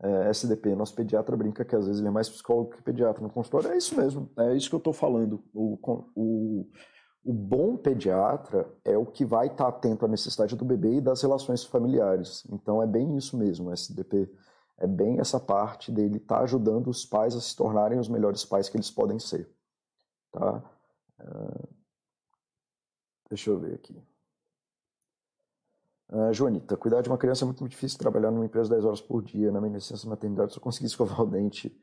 [0.00, 3.30] É, SDP, nosso pediatra brinca que às vezes ele é mais psicólogo que pediatra no
[3.30, 3.70] consultório.
[3.70, 5.40] É isso mesmo, é isso que eu estou falando.
[5.54, 5.78] O,
[6.16, 6.66] o,
[7.24, 11.00] o bom pediatra é o que vai estar tá atento à necessidade do bebê e
[11.00, 12.44] das relações familiares.
[12.50, 14.28] Então é bem isso mesmo, SDP.
[14.78, 18.44] É bem essa parte dele estar tá ajudando os pais a se tornarem os melhores
[18.44, 19.48] pais que eles podem ser.
[20.32, 20.64] Tá?
[21.22, 21.68] Uh,
[23.28, 23.96] deixa eu ver aqui.
[26.10, 29.00] Uh, Joanita, cuidar de uma criança é muito, muito difícil trabalhar numa empresa 10 horas
[29.00, 29.50] por dia.
[29.50, 31.74] Na minha licença maternidade, só consegui escovar o dente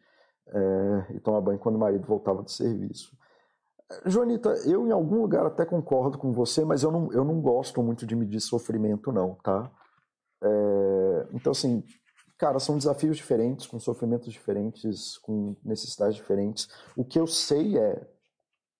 [0.48, 3.18] é, e tomar banho quando o marido voltava do serviço.
[4.06, 7.82] Joanita, eu em algum lugar até concordo com você, mas eu não, eu não gosto
[7.82, 9.72] muito de medir sofrimento, não, tá?
[10.44, 11.84] É, então, assim,
[12.38, 16.70] cara, são desafios diferentes, com sofrimentos diferentes, com necessidades diferentes.
[16.96, 18.08] O que eu sei é,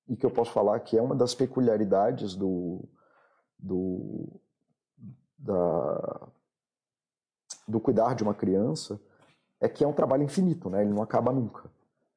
[0.10, 2.84] e que eu posso falar que é uma das peculiaridades do,
[3.58, 4.28] do,
[5.38, 6.28] da,
[7.68, 9.00] do cuidar de uma criança
[9.62, 10.82] é que é um trabalho infinito, né?
[10.82, 11.70] Ele não acaba nunca.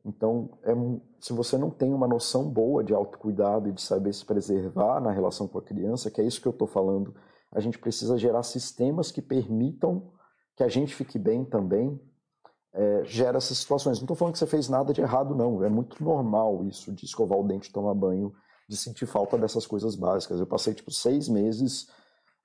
[0.05, 0.73] Então, é,
[1.21, 5.13] se você não tem uma noção boa de autocuidado e de saber se preservar na
[5.13, 7.15] relação com a criança, que é isso que eu estou falando,
[7.53, 10.11] a gente precisa gerar sistemas que permitam
[10.57, 12.01] que a gente fique bem também,
[12.73, 13.99] é, gera essas situações.
[13.99, 15.63] Não estou falando que você fez nada de errado, não.
[15.63, 18.33] É muito normal isso de escovar o dente, tomar banho,
[18.69, 20.41] de sentir falta dessas coisas básicas.
[20.41, 21.89] Eu passei, tipo, seis meses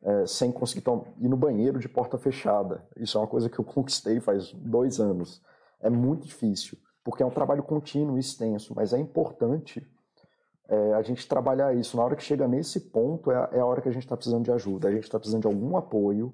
[0.03, 0.83] é, sem conseguir
[1.19, 2.85] ir no banheiro de porta fechada.
[2.97, 5.41] Isso é uma coisa que eu conquistei faz dois anos.
[5.79, 9.87] É muito difícil, porque é um trabalho contínuo extenso, mas é importante
[10.67, 11.95] é, a gente trabalhar isso.
[11.95, 14.43] Na hora que chega nesse ponto, é é a hora que a gente está precisando
[14.43, 16.33] de ajuda, a gente está precisando de algum apoio,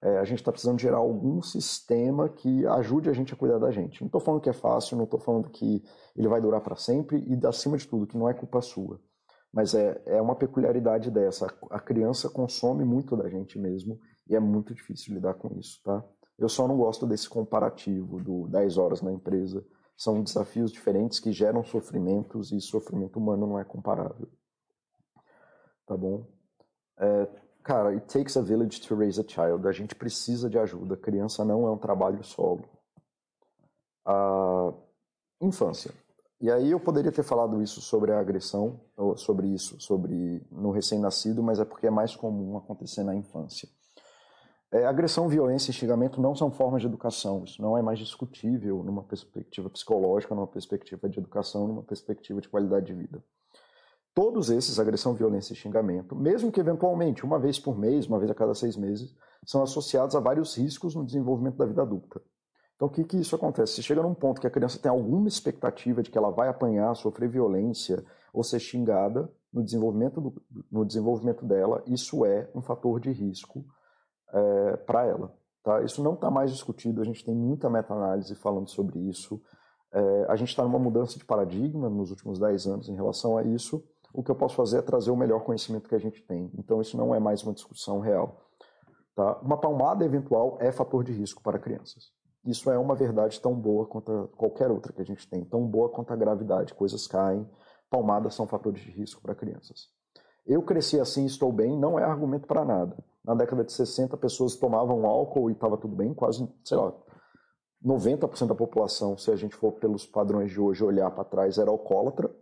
[0.00, 3.70] é, a gente está precisando gerar algum sistema que ajude a gente a cuidar da
[3.70, 4.00] gente.
[4.00, 5.82] Não estou falando que é fácil, não estou falando que
[6.16, 9.00] ele vai durar para sempre e, acima de tudo, que não é culpa sua.
[9.52, 11.46] Mas é, é uma peculiaridade dessa.
[11.70, 16.04] A criança consome muito da gente mesmo e é muito difícil lidar com isso, tá?
[16.38, 19.66] Eu só não gosto desse comparativo do 10 horas na empresa.
[19.96, 24.28] São desafios diferentes que geram sofrimentos e sofrimento humano não é comparável.
[25.84, 26.24] Tá bom?
[27.00, 27.28] É,
[27.68, 29.68] cara, it takes a village to raise a child.
[29.68, 30.96] A gente precisa de ajuda.
[30.96, 32.64] criança não é um trabalho solo.
[34.06, 34.72] A
[35.42, 35.92] infância.
[36.40, 40.70] E aí eu poderia ter falado isso sobre a agressão, ou sobre isso, sobre no
[40.70, 43.68] recém-nascido, mas é porque é mais comum acontecer na infância.
[44.72, 47.44] É, agressão, violência e xingamento não são formas de educação.
[47.44, 52.48] Isso não é mais discutível numa perspectiva psicológica, numa perspectiva de educação, numa perspectiva de
[52.48, 53.22] qualidade de vida.
[54.18, 58.28] Todos esses, agressão, violência e xingamento, mesmo que eventualmente uma vez por mês, uma vez
[58.28, 59.14] a cada seis meses,
[59.46, 62.20] são associados a vários riscos no desenvolvimento da vida adulta.
[62.74, 63.74] Então, o que, que isso acontece?
[63.74, 66.96] Se chega num ponto que a criança tem alguma expectativa de que ela vai apanhar,
[66.96, 72.98] sofrer violência ou ser xingada no desenvolvimento, do, no desenvolvimento dela, isso é um fator
[72.98, 73.64] de risco
[74.32, 75.32] é, para ela.
[75.62, 75.80] Tá?
[75.82, 79.40] Isso não está mais discutido, a gente tem muita meta-análise falando sobre isso.
[79.92, 83.44] É, a gente está numa mudança de paradigma nos últimos 10 anos em relação a
[83.44, 83.80] isso.
[84.12, 86.50] O que eu posso fazer é trazer o melhor conhecimento que a gente tem.
[86.58, 88.48] Então, isso não é mais uma discussão real.
[89.14, 89.38] Tá?
[89.40, 92.12] Uma palmada eventual é fator de risco para crianças
[92.48, 95.90] isso é uma verdade tão boa quanto qualquer outra que a gente tem, tão boa
[95.90, 96.74] quanto a gravidade.
[96.74, 97.48] Coisas caem,
[97.90, 99.88] palmadas são fatores de risco para crianças.
[100.46, 102.96] Eu cresci assim, estou bem, não é argumento para nada.
[103.22, 106.94] Na década de 60, pessoas tomavam álcool e estava tudo bem, quase, sei lá,
[107.84, 111.70] 90% da população, se a gente for pelos padrões de hoje olhar para trás, era
[111.70, 112.34] alcoólatra.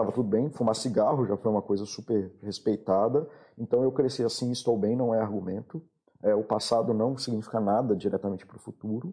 [0.00, 3.28] Estava tudo bem, fumar cigarro já foi uma coisa super respeitada.
[3.58, 5.82] Então eu cresci assim, estou bem, não é argumento.
[6.22, 9.12] É, o passado não significa nada diretamente para o futuro.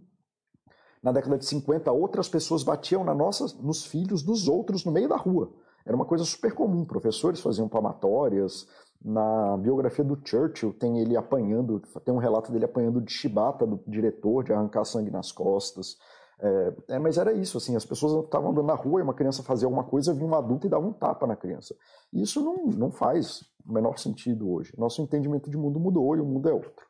[1.04, 5.10] Na década de 50, outras pessoas batiam na nossa, nos filhos dos outros no meio
[5.10, 5.52] da rua.
[5.86, 6.86] Era uma coisa super comum.
[6.86, 8.66] Professores faziam palmatórias.
[9.04, 13.84] Na biografia do Churchill tem ele apanhando, tem um relato dele apanhando de chibata do
[13.86, 15.98] diretor, de arrancar sangue nas costas.
[16.40, 19.42] É, é, mas era isso, assim, as pessoas estavam andando na rua e uma criança
[19.42, 21.76] fazia alguma coisa, vinha um adulto e dava um tapa na criança.
[22.14, 24.74] Isso não, não faz o menor sentido hoje.
[24.78, 26.86] Nosso entendimento de mundo mudou e o mundo é outro.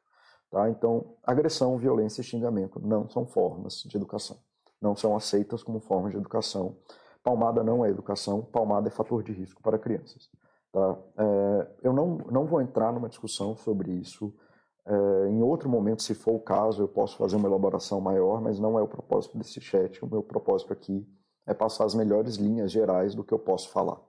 [0.51, 0.69] Tá?
[0.69, 4.37] Então, agressão, violência e xingamento não são formas de educação.
[4.81, 6.77] Não são aceitas como formas de educação.
[7.23, 10.29] Palmada não é educação, palmada é fator de risco para crianças.
[10.71, 10.97] Tá?
[11.17, 14.33] É, eu não, não vou entrar numa discussão sobre isso
[14.87, 18.57] é, em outro momento, se for o caso, eu posso fazer uma elaboração maior, mas
[18.57, 20.03] não é o propósito desse chat.
[20.03, 21.05] O meu propósito aqui
[21.45, 23.99] é passar as melhores linhas gerais do que eu posso falar.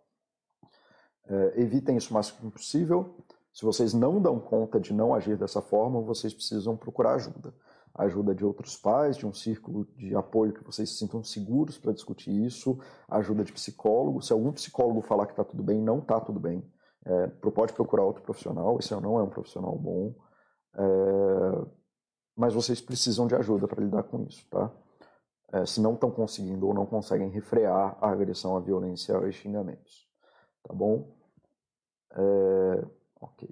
[1.26, 3.16] É, evitem isso o máximo possível.
[3.52, 7.52] Se vocês não dão conta de não agir dessa forma, vocês precisam procurar ajuda.
[7.94, 11.92] ajuda de outros pais, de um círculo de apoio que vocês se sintam seguros para
[11.92, 14.22] discutir isso, ajuda de psicólogo.
[14.22, 16.64] Se algum psicólogo falar que está tudo bem, não está tudo bem.
[17.04, 20.14] É, pode procurar outro profissional, esse não é um profissional bom.
[20.74, 20.80] É,
[22.36, 24.70] mas vocês precisam de ajuda para lidar com isso, tá?
[25.52, 30.08] É, se não estão conseguindo ou não conseguem refrear a agressão, a violência e xingamentos,
[30.62, 31.10] tá bom?
[32.12, 32.86] É,
[33.20, 33.48] ok.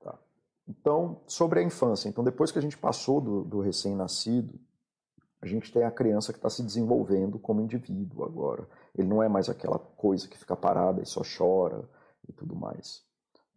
[0.00, 0.18] Tá.
[0.66, 2.08] Então, sobre a infância.
[2.08, 4.58] Então, depois que a gente passou do, do recém-nascido,
[5.40, 8.68] a gente tem a criança que está se desenvolvendo como indivíduo agora.
[8.96, 11.88] Ele não é mais aquela coisa que fica parada e só chora
[12.28, 13.05] e tudo mais.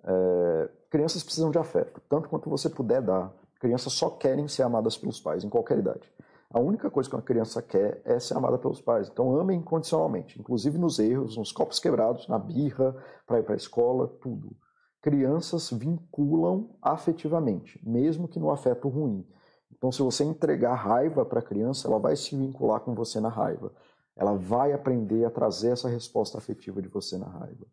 [0.03, 3.33] É, crianças precisam de afeto, tanto quanto você puder dar.
[3.59, 6.12] Crianças só querem ser amadas pelos pais, em qualquer idade.
[6.51, 9.07] A única coisa que uma criança quer é ser amada pelos pais.
[9.07, 12.95] Então amem incondicionalmente, inclusive nos erros, nos copos quebrados, na birra,
[13.27, 14.55] para ir para a escola, tudo.
[15.01, 19.25] Crianças vinculam afetivamente, mesmo que no afeto ruim.
[19.71, 23.29] Então, se você entregar raiva para a criança, ela vai se vincular com você na
[23.29, 23.71] raiva.
[24.15, 27.65] Ela vai aprender a trazer essa resposta afetiva de você na raiva.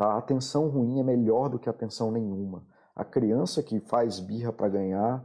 [0.00, 0.14] Tá?
[0.14, 2.64] A atenção ruim é melhor do que a atenção nenhuma.
[2.96, 5.22] A criança que faz birra para ganhar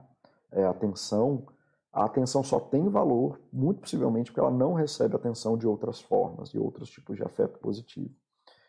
[0.52, 1.46] é, atenção,
[1.94, 6.50] a atenção só tem valor, muito possivelmente, porque ela não recebe atenção de outras formas,
[6.50, 8.14] de outros tipos de afeto positivo.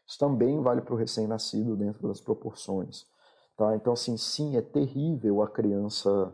[0.06, 3.04] Isso também vale para o recém-nascido dentro das proporções.
[3.56, 3.74] Tá?
[3.74, 6.32] Então, assim, sim, é terrível a criança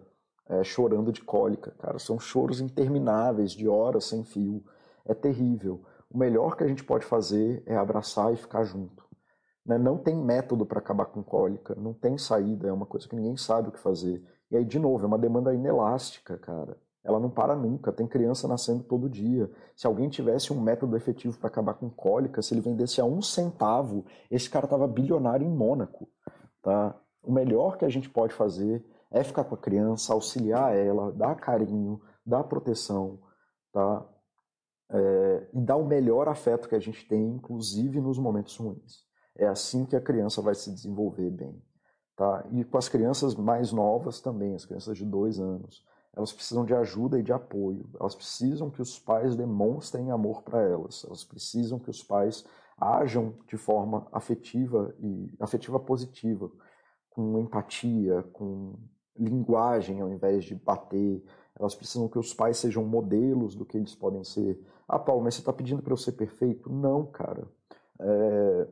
[0.51, 1.99] é, chorando de cólica, cara.
[1.99, 4.63] São choros intermináveis, de horas sem fio.
[5.03, 5.81] É terrível.
[6.11, 9.11] O melhor que a gente pode fazer é abraçar e ficar junto.
[9.65, 9.79] Né?
[9.79, 13.37] Não tem método para acabar com cólica, não tem saída, é uma coisa que ninguém
[13.37, 14.23] sabe o que fazer.
[14.51, 16.77] E aí, de novo, é uma demanda inelástica, cara.
[17.05, 19.51] Ela não para nunca, tem criança nascendo todo dia.
[19.75, 23.21] Se alguém tivesse um método efetivo para acabar com cólica, se ele vendesse a um
[23.21, 26.09] centavo, esse cara tava bilionário em Mônaco.
[26.63, 26.95] Tá?
[27.23, 31.35] O melhor que a gente pode fazer é ficar com a criança, auxiliar ela, dar
[31.35, 33.19] carinho, dar proteção,
[33.73, 34.07] tá?
[34.91, 39.05] É, e dar o melhor afeto que a gente tem, inclusive nos momentos ruins.
[39.37, 41.63] É assim que a criança vai se desenvolver bem.
[42.17, 42.45] Tá?
[42.53, 46.75] E com as crianças mais novas também, as crianças de dois anos, elas precisam de
[46.75, 47.89] ajuda e de apoio.
[47.99, 51.05] Elas precisam que os pais demonstrem amor para elas.
[51.07, 52.45] Elas precisam que os pais
[52.79, 56.51] ajam de forma afetiva e afetiva positiva,
[57.09, 58.75] com empatia, com
[59.17, 61.23] linguagem ao invés de bater.
[61.59, 64.61] Elas precisam que os pais sejam modelos do que eles podem ser.
[64.87, 66.71] Ah, Paulo, mas você está pedindo para eu ser perfeito?
[66.71, 67.49] Não, cara.
[68.01, 68.69] É,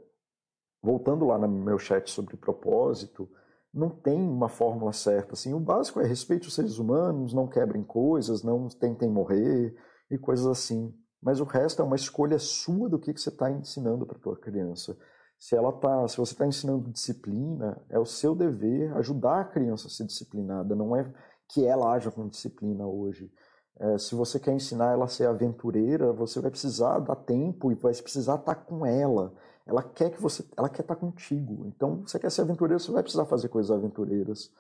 [0.83, 3.29] voltando lá no meu chat sobre propósito,
[3.73, 5.35] não tem uma fórmula certa.
[5.35, 9.75] Assim, o básico é respeite os seres humanos, não quebrem coisas, não tentem morrer
[10.11, 10.93] e coisas assim.
[11.23, 14.21] Mas o resto é uma escolha sua do que, que você está ensinando para a
[14.21, 14.97] tua criança.
[15.39, 19.87] Se ela tá, se você está ensinando disciplina, é o seu dever ajudar a criança
[19.87, 20.75] a ser disciplinada.
[20.75, 21.11] Não é
[21.49, 23.31] que ela haja com disciplina hoje.
[23.79, 27.75] É, se você quer ensinar ela a ser aventureira, você vai precisar dar tempo e
[27.75, 29.33] vai precisar estar tá com ela
[29.67, 31.67] ela quer que você, ela quer estar contigo.
[31.67, 34.53] Então, você quer ser aventureiro, você vai precisar fazer coisas aventureiras.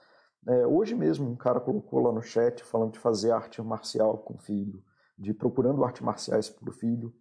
[0.46, 4.34] É, hoje mesmo, um cara colocou lá no chat falando de fazer arte marcial com
[4.34, 4.82] o filho,
[5.18, 7.12] de procurando artes marciais para o filho.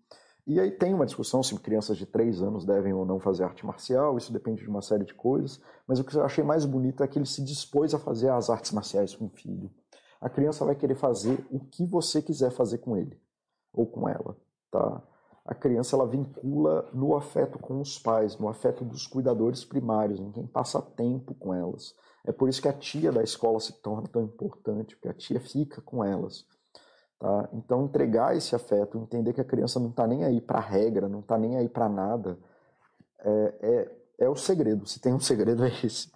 [0.48, 3.66] E aí tem uma discussão se crianças de 3 anos devem ou não fazer arte
[3.66, 7.04] marcial, isso depende de uma série de coisas, mas o que eu achei mais bonito
[7.04, 9.70] é que ele se dispôs a fazer as artes marciais com o filho.
[10.20, 13.20] A criança vai querer fazer o que você quiser fazer com ele
[13.72, 14.36] ou com ela,
[14.72, 15.04] tá?
[15.50, 20.32] A criança ela vincula no afeto com os pais, no afeto dos cuidadores primários, em
[20.32, 21.96] quem passa tempo com elas.
[22.24, 25.40] É por isso que a tia da escola se torna tão importante, porque a tia
[25.40, 26.46] fica com elas.
[27.18, 27.50] Tá?
[27.52, 31.22] Então, entregar esse afeto, entender que a criança não está nem aí para regra, não
[31.22, 32.38] está nem aí para nada,
[33.18, 34.86] é, é, é o segredo.
[34.86, 36.12] Se tem um segredo, é esse: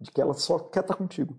[0.00, 1.38] de que ela só quer estar tá contigo.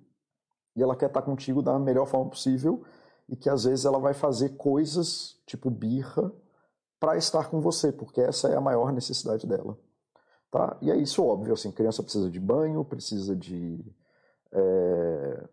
[0.76, 2.84] E ela quer estar tá contigo da melhor forma possível,
[3.28, 6.32] e que às vezes ela vai fazer coisas tipo birra
[7.00, 9.78] para estar com você, porque essa é a maior necessidade dela.
[10.52, 10.78] Tá?
[10.82, 13.86] E é isso óbvio, assim, criança precisa de banho, precisa de
[14.52, 15.48] é,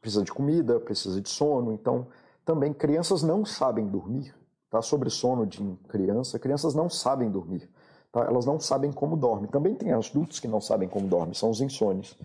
[0.00, 1.72] precisa de comida, precisa de sono.
[1.72, 2.06] Então,
[2.44, 4.34] também crianças não sabem dormir.
[4.70, 4.82] Tá?
[4.82, 7.68] Sobre sono de criança, crianças não sabem dormir.
[8.12, 8.24] Tá?
[8.24, 9.50] Elas não sabem como dormem.
[9.50, 12.16] Também tem adultos que não sabem como dormem, são os insônios.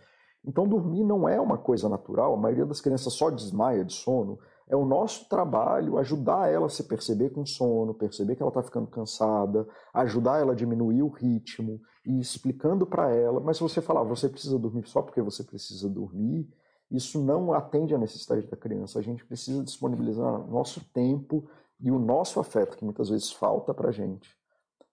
[0.46, 2.34] Então, dormir não é uma coisa natural.
[2.34, 4.38] A maioria das crianças só desmaia de sono.
[4.68, 8.64] É o nosso trabalho ajudar ela a se perceber com sono, perceber que ela está
[8.64, 13.40] ficando cansada, ajudar ela a diminuir o ritmo e explicando para ela.
[13.40, 16.48] Mas se você falar, você precisa dormir só porque você precisa dormir,
[16.90, 19.00] isso não atende à necessidade da criança.
[19.00, 21.50] A gente precisa disponibilizar nosso tempo
[21.80, 24.30] e o nosso afeto, que muitas vezes falta para a gente,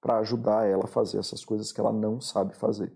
[0.01, 2.93] para ajudar ela a fazer essas coisas que ela não sabe fazer.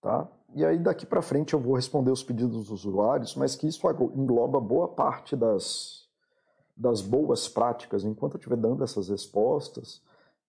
[0.00, 0.30] Tá?
[0.54, 3.86] E aí daqui para frente eu vou responder os pedidos dos usuários, mas que isso
[4.14, 6.08] engloba boa parte das,
[6.76, 8.04] das boas práticas.
[8.04, 10.02] Enquanto eu estiver dando essas respostas,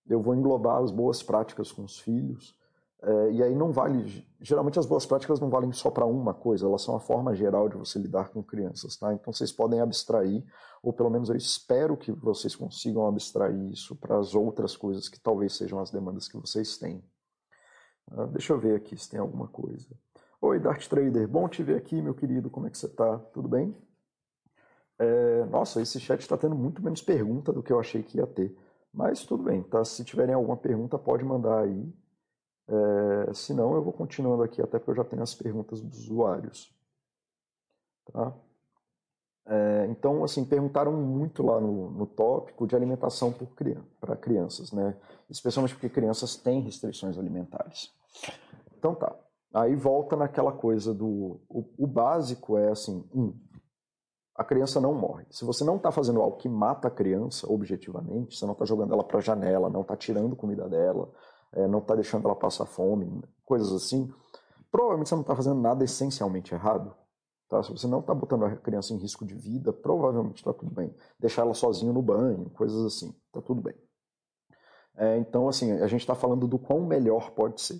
[0.08, 2.58] eu vou englobar as boas práticas com os filhos
[3.02, 4.26] é, e aí não vale.
[4.42, 7.70] Geralmente as boas práticas não valem só para uma coisa, elas são a forma geral
[7.70, 9.14] de você lidar com crianças, tá?
[9.14, 10.44] Então vocês podem abstrair,
[10.82, 15.20] ou pelo menos eu espero que vocês consigam abstrair isso para as outras coisas que
[15.20, 17.04] talvez sejam as demandas que vocês têm.
[18.12, 19.88] Ah, deixa eu ver aqui se tem alguma coisa.
[20.42, 23.18] Oi, Dart Trader, bom te ver aqui, meu querido, como é que você está?
[23.34, 23.76] Tudo bem?
[25.00, 28.28] É, nossa, esse chat está tendo muito menos pergunta do que eu achei que ia
[28.28, 28.56] ter.
[28.94, 29.84] Mas tudo bem, tá?
[29.86, 31.94] Se tiverem alguma pergunta, pode mandar aí.
[33.30, 36.00] É, se não, eu vou continuando aqui, até porque eu já tenho as perguntas dos
[36.00, 36.74] usuários.
[38.12, 38.34] Tá?
[39.50, 43.34] É, então, assim, perguntaram muito lá no, no tópico de alimentação
[44.00, 44.96] para crianças, né?
[45.30, 47.94] Especialmente porque crianças têm restrições alimentares.
[48.78, 49.16] Então tá.
[49.54, 51.40] Aí volta naquela coisa do.
[51.50, 53.34] O, o básico é assim: um,
[54.36, 55.26] a criança não morre.
[55.32, 58.94] Se você não está fazendo algo que mata a criança objetivamente, você não está jogando
[58.94, 61.10] ela para a janela, não está tirando comida dela,
[61.54, 64.14] é, não está deixando ela passar fome, coisas assim,
[64.70, 66.94] provavelmente você não está fazendo nada essencialmente errado.
[67.50, 67.64] Tá?
[67.64, 70.94] Se você não está botando a criança em risco de vida, provavelmente está tudo bem.
[71.20, 73.76] Deixar ela sozinha no banho, coisas assim, está tudo bem.
[74.98, 77.80] É, então, assim, a gente está falando do quão melhor pode ser.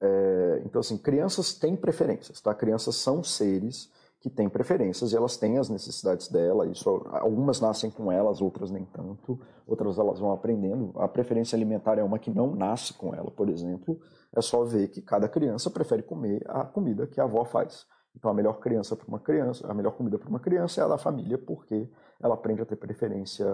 [0.00, 2.54] É, então, assim, crianças têm preferências, tá?
[2.54, 3.90] Crianças são seres
[4.20, 6.66] que têm preferências e elas têm as necessidades dela.
[6.66, 10.92] Isso, algumas nascem com elas, outras nem tanto, outras elas vão aprendendo.
[10.96, 13.98] A preferência alimentar é uma que não nasce com ela, por exemplo.
[14.34, 17.86] É só ver que cada criança prefere comer a comida que a avó faz.
[18.18, 20.88] Então a melhor criança para uma criança, a melhor comida para uma criança é a
[20.88, 21.88] da família, porque
[22.20, 23.46] ela aprende a ter preferência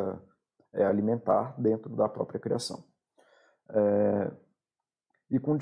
[0.73, 2.83] é, alimentar dentro da própria criação.
[3.69, 4.33] É,
[5.31, 5.59] e, com,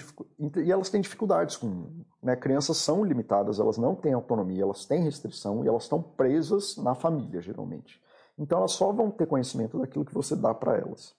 [0.64, 2.04] e elas têm dificuldades com.
[2.22, 6.76] Né, crianças são limitadas, elas não têm autonomia, elas têm restrição e elas estão presas
[6.76, 8.00] na família, geralmente.
[8.38, 11.16] Então elas só vão ter conhecimento daquilo que você dá para elas.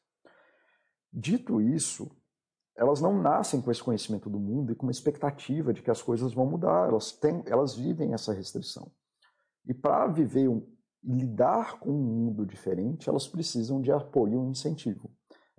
[1.11, 2.09] Dito isso,
[2.75, 6.01] elas não nascem com esse conhecimento do mundo e com uma expectativa de que as
[6.01, 8.91] coisas vão mudar, elas, têm, elas vivem essa restrição.
[9.65, 10.65] E para viver um,
[11.03, 15.11] lidar com um mundo diferente, elas precisam de apoio e incentivo.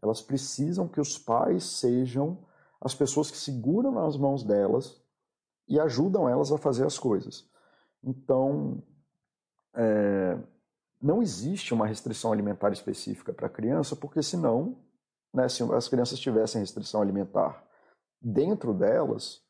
[0.03, 2.45] Elas precisam que os pais sejam
[2.81, 5.01] as pessoas que seguram nas mãos delas
[5.67, 7.49] e ajudam elas a fazer as coisas.
[8.03, 8.83] Então,
[9.75, 10.39] é,
[11.01, 14.84] não existe uma restrição alimentar específica para a criança, porque senão,
[15.35, 17.66] né, se as crianças tivessem restrição alimentar
[18.22, 19.43] dentro delas,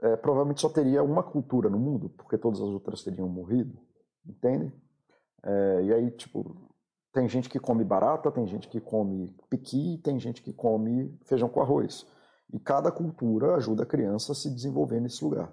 [0.00, 3.78] é, provavelmente só teria uma cultura no mundo, porque todas as outras teriam morrido,
[4.26, 4.72] entende?
[5.42, 6.70] É, e aí, tipo,
[7.12, 11.48] tem gente que come barata, tem gente que come piqui, tem gente que come feijão
[11.48, 12.06] com arroz.
[12.52, 15.52] E cada cultura ajuda a criança a se desenvolver nesse lugar.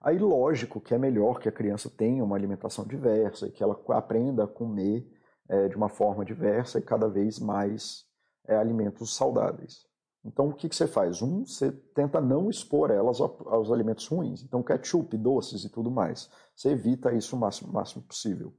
[0.00, 3.80] Aí, lógico que é melhor que a criança tenha uma alimentação diversa e que ela
[3.90, 5.06] aprenda a comer
[5.48, 8.05] é, de uma forma diversa e cada vez mais
[8.46, 9.86] é, alimentos saudáveis.
[10.24, 11.22] Então, o que, que você faz?
[11.22, 14.42] Um, você tenta não expor elas aos alimentos ruins.
[14.42, 16.28] Então, ketchup, doces e tudo mais.
[16.54, 18.52] Você evita isso o máximo, máximo possível.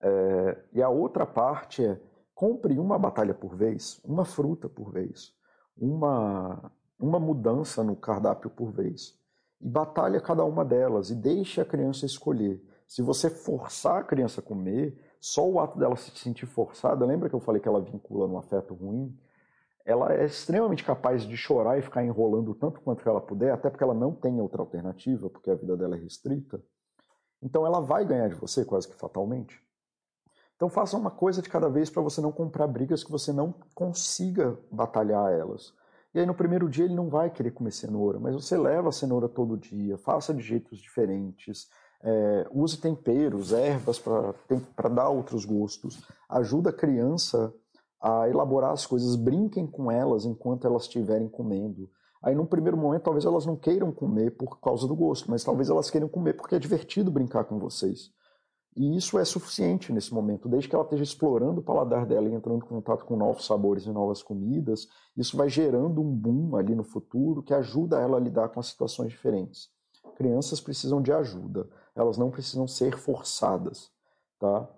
[0.00, 1.98] É, e a outra parte é
[2.34, 5.32] compre uma batalha por vez, uma fruta por vez
[5.76, 9.18] uma, uma mudança no cardápio por vez.
[9.60, 12.62] E batalha cada uma delas e deixe a criança escolher.
[12.92, 17.30] Se você forçar a criança a comer, só o ato dela se sentir forçada, lembra
[17.30, 19.18] que eu falei que ela vincula no afeto ruim?
[19.82, 23.82] Ela é extremamente capaz de chorar e ficar enrolando tanto quanto ela puder, até porque
[23.82, 26.62] ela não tem outra alternativa, porque a vida dela é restrita.
[27.40, 29.58] Então ela vai ganhar de você quase que fatalmente.
[30.56, 33.54] Então faça uma coisa de cada vez para você não comprar brigas que você não
[33.74, 35.72] consiga batalhar elas.
[36.14, 38.92] E aí no primeiro dia ele não vai querer comer cenoura, mas você leva a
[38.92, 41.70] cenoura todo dia, faça de jeitos diferentes,
[42.02, 47.54] é, use temperos, ervas para dar outros gostos, ajuda a criança
[48.00, 51.88] a elaborar as coisas, brinquem com elas enquanto elas estiverem comendo.
[52.22, 55.68] Aí, num primeiro momento, talvez elas não queiram comer por causa do gosto, mas talvez
[55.68, 58.10] elas queiram comer porque é divertido brincar com vocês.
[58.74, 62.32] E isso é suficiente nesse momento, desde que ela esteja explorando o paladar dela e
[62.32, 66.74] entrando em contato com novos sabores e novas comidas, isso vai gerando um boom ali
[66.74, 69.68] no futuro que ajuda ela a lidar com as situações diferentes.
[70.16, 73.90] Crianças precisam de ajuda, elas não precisam ser forçadas,
[74.38, 74.68] tá?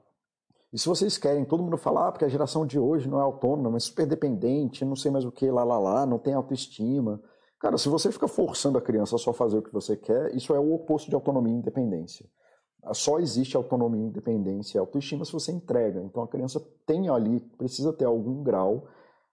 [0.73, 3.23] E se vocês querem, todo mundo falar, ah, porque a geração de hoje não é
[3.23, 7.23] autônoma, é super dependente, não sei mais o que, lá, lá, lá, não tem autoestima.
[7.61, 10.53] Cara, se você fica forçando a criança a só fazer o que você quer, isso
[10.53, 12.29] é o oposto de autonomia e independência.
[12.93, 16.03] Só existe autonomia, independência e autoestima se você entrega.
[16.03, 18.89] Então a criança tem ali, precisa ter algum grau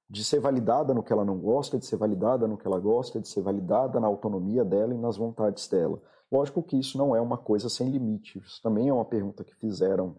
[0.09, 3.19] de ser validada no que ela não gosta, de ser validada no que ela gosta,
[3.19, 5.99] de ser validada na autonomia dela e nas vontades dela.
[6.32, 8.39] Lógico que isso não é uma coisa sem limite.
[8.39, 10.15] Isso também é uma pergunta que fizeram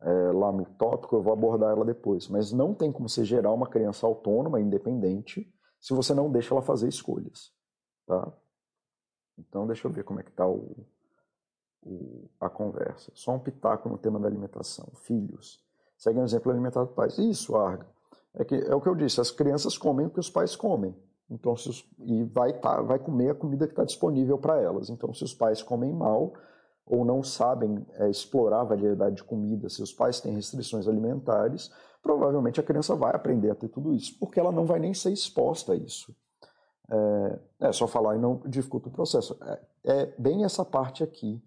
[0.00, 2.28] é, lá no tópico, eu vou abordar ela depois.
[2.28, 6.62] Mas não tem como você gerar uma criança autônoma, independente, se você não deixa ela
[6.62, 7.52] fazer escolhas.
[8.06, 8.32] Tá?
[9.38, 10.86] Então deixa eu ver como é que está o,
[11.82, 13.10] o, a conversa.
[13.14, 14.88] Só um pitaco no tema da alimentação.
[14.94, 15.60] Filhos.
[15.96, 17.08] Segue um exemplo alimentar do pai.
[17.18, 17.86] Isso, Arga.
[18.34, 20.96] É, que, é o que eu disse, as crianças comem o que os pais comem.
[21.30, 24.90] Então, os, e vai, tá, vai comer a comida que está disponível para elas.
[24.90, 26.32] Então, se os pais comem mal
[26.84, 31.70] ou não sabem é, explorar a variedade de comida, se os pais têm restrições alimentares,
[32.02, 35.12] provavelmente a criança vai aprender a ter tudo isso, porque ela não vai nem ser
[35.12, 36.14] exposta a isso.
[36.90, 39.38] É, é só falar e não dificulta o processo.
[39.42, 41.42] É, é bem essa parte aqui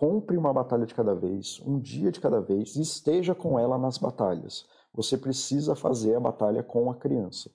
[0.00, 3.76] Compre uma batalha de cada vez, um dia de cada vez, e esteja com ela
[3.76, 4.64] nas batalhas.
[4.94, 7.50] Você precisa fazer a batalha com a criança.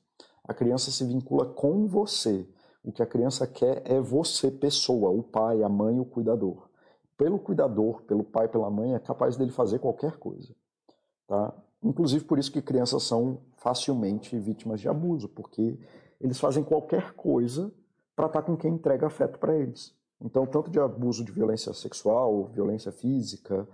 [0.48, 2.48] A criança se vincula com você.
[2.84, 6.70] O que a criança quer é você, pessoa, o pai, a mãe, o cuidador.
[7.18, 10.54] Pelo cuidador, pelo pai, pela mãe, é capaz dele fazer qualquer coisa.
[11.28, 11.54] Tá?
[11.82, 15.80] Inclusive por isso que crianças são facilmente vítimas de abuso, porque
[16.22, 17.74] eles fazem qualquer coisa
[18.16, 19.96] para estar tá com quem entrega afeto para eles.
[20.22, 23.68] Então, tanto de abuso de violência sexual, violência física,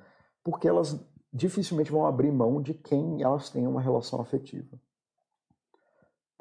[0.43, 0.99] porque elas
[1.34, 4.80] dificilmente vão abrir mão de quem elas têm uma relação afetiva.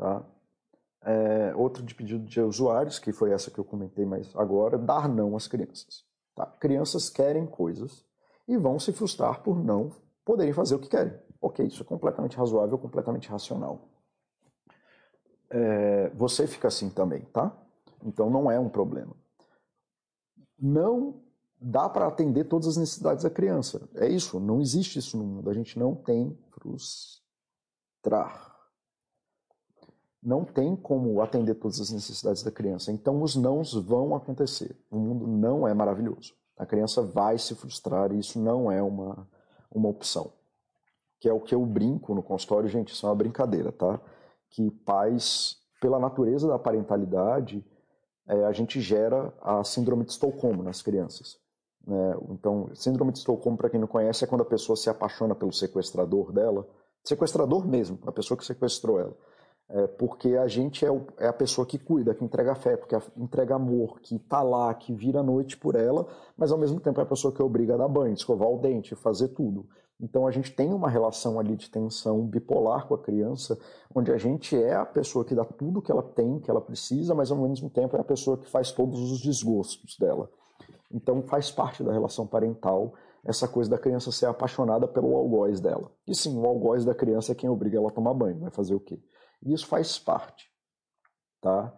[0.01, 0.25] Tá?
[1.03, 5.09] É, outro de pedido de usuários, que foi essa que eu comentei mais agora, dar
[5.09, 6.05] não às crianças.
[6.35, 6.47] Tá?
[6.47, 8.05] Crianças querem coisas
[8.49, 9.91] e vão se frustrar por não
[10.25, 11.13] poderem fazer o que querem.
[11.41, 13.89] Ok, isso é completamente razoável, completamente racional.
[15.51, 17.53] É, você fica assim também, tá?
[18.05, 19.15] Então não é um problema
[20.61, 21.23] não
[21.61, 23.89] dá para atender todas as necessidades da criança.
[23.95, 25.49] É isso, não existe isso no mundo.
[25.49, 28.50] A gente não tem frustrar.
[30.23, 32.93] Não tem como atender todas as necessidades da criança.
[32.93, 34.77] Então os nãos vão acontecer.
[34.91, 36.35] O mundo não é maravilhoso.
[36.57, 39.27] A criança vai se frustrar e isso não é uma,
[39.71, 40.33] uma opção.
[41.19, 43.99] Que é o que eu brinco no consultório, gente, isso é uma brincadeira, tá?
[44.51, 47.65] Que pais, pela natureza da parentalidade,
[48.29, 51.39] é, a gente gera a síndrome de Estocolmo nas crianças.
[51.87, 52.15] Né?
[52.31, 55.53] Então, síndrome de Estocolmo, para quem não conhece, é quando a pessoa se apaixona pelo
[55.53, 56.69] sequestrador dela,
[57.03, 59.17] sequestrador mesmo, a pessoa que sequestrou ela.
[59.73, 62.97] É, porque a gente é, o, é, a pessoa que cuida, que entrega afeto, que
[63.17, 66.99] entrega amor, que tá lá, que vira a noite por ela, mas ao mesmo tempo
[66.99, 69.69] é a pessoa que obriga a dar banho, escovar o dente, fazer tudo.
[70.01, 73.57] Então a gente tem uma relação ali de tensão bipolar com a criança,
[73.95, 77.15] onde a gente é a pessoa que dá tudo que ela tem, que ela precisa,
[77.15, 80.29] mas ao mesmo tempo é a pessoa que faz todos os desgostos dela.
[80.91, 82.95] Então faz parte da relação parental
[83.25, 85.93] essa coisa da criança ser apaixonada pelo algoz dela.
[86.09, 88.75] E sim, o algoz da criança é quem obriga ela a tomar banho, vai fazer
[88.75, 88.99] o quê?
[89.43, 90.51] E isso faz parte,
[91.41, 91.73] tá?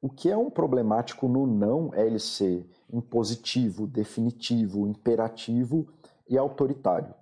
[0.00, 5.88] O que é um problemático no não é ele ser impositivo, definitivo, imperativo
[6.28, 7.14] e autoritário.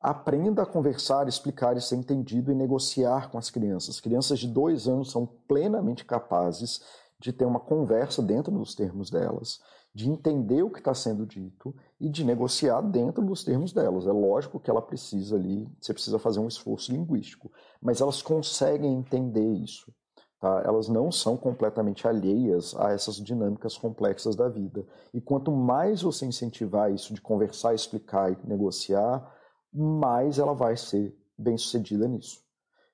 [0.00, 4.00] Aprenda a conversar, explicar e ser entendido e negociar com as crianças.
[4.00, 6.80] Crianças de dois anos são plenamente capazes
[7.20, 9.60] de ter uma conversa dentro dos termos delas,
[9.94, 14.06] de entender o que está sendo dito e de negociar dentro dos termos delas.
[14.06, 18.94] É lógico que ela precisa ali, você precisa fazer um esforço linguístico, mas elas conseguem
[18.94, 19.92] entender isso.
[20.40, 20.62] Tá?
[20.64, 24.86] Elas não são completamente alheias a essas dinâmicas complexas da vida.
[25.12, 29.30] E quanto mais você incentivar isso de conversar, explicar e negociar,
[29.70, 32.40] mais ela vai ser bem sucedida nisso.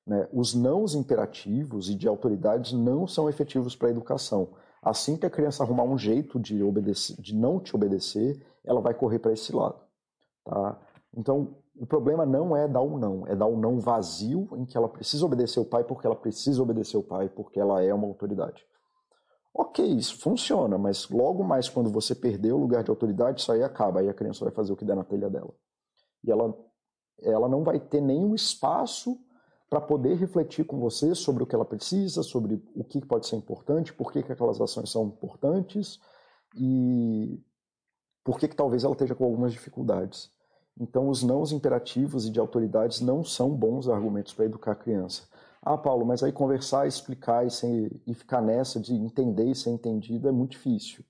[0.07, 0.29] Né?
[0.33, 4.49] Os nãos imperativos e de autoridades não são efetivos para a educação.
[4.81, 8.95] Assim que a criança arrumar um jeito de, obedecer, de não te obedecer, ela vai
[8.95, 9.81] correr para esse lado.
[10.45, 10.81] Tá?
[11.17, 14.77] Então, o problema não é dar um não, é dar um não vazio em que
[14.77, 18.07] ela precisa obedecer o pai porque ela precisa obedecer o pai porque ela é uma
[18.07, 18.65] autoridade.
[19.53, 23.63] Ok, isso funciona, mas logo mais quando você perder o lugar de autoridade, isso aí
[23.63, 25.53] acaba, aí a criança vai fazer o que der na telha dela.
[26.23, 26.55] E ela
[27.23, 29.19] ela não vai ter nenhum espaço
[29.69, 33.37] para poder refletir com você sobre o que ela precisa, sobre o que pode ser
[33.37, 36.01] importante, por que, que aquelas ações são importantes
[36.57, 37.41] e
[38.23, 40.31] por que, que talvez ela esteja com algumas dificuldades.
[40.79, 45.23] Então, os não imperativos e de autoridades não são bons argumentos para educar a criança.
[45.63, 49.71] Ah, Paulo, mas aí conversar, explicar e, sem, e ficar nessa de entender e ser
[49.71, 51.05] entendido é muito difícil.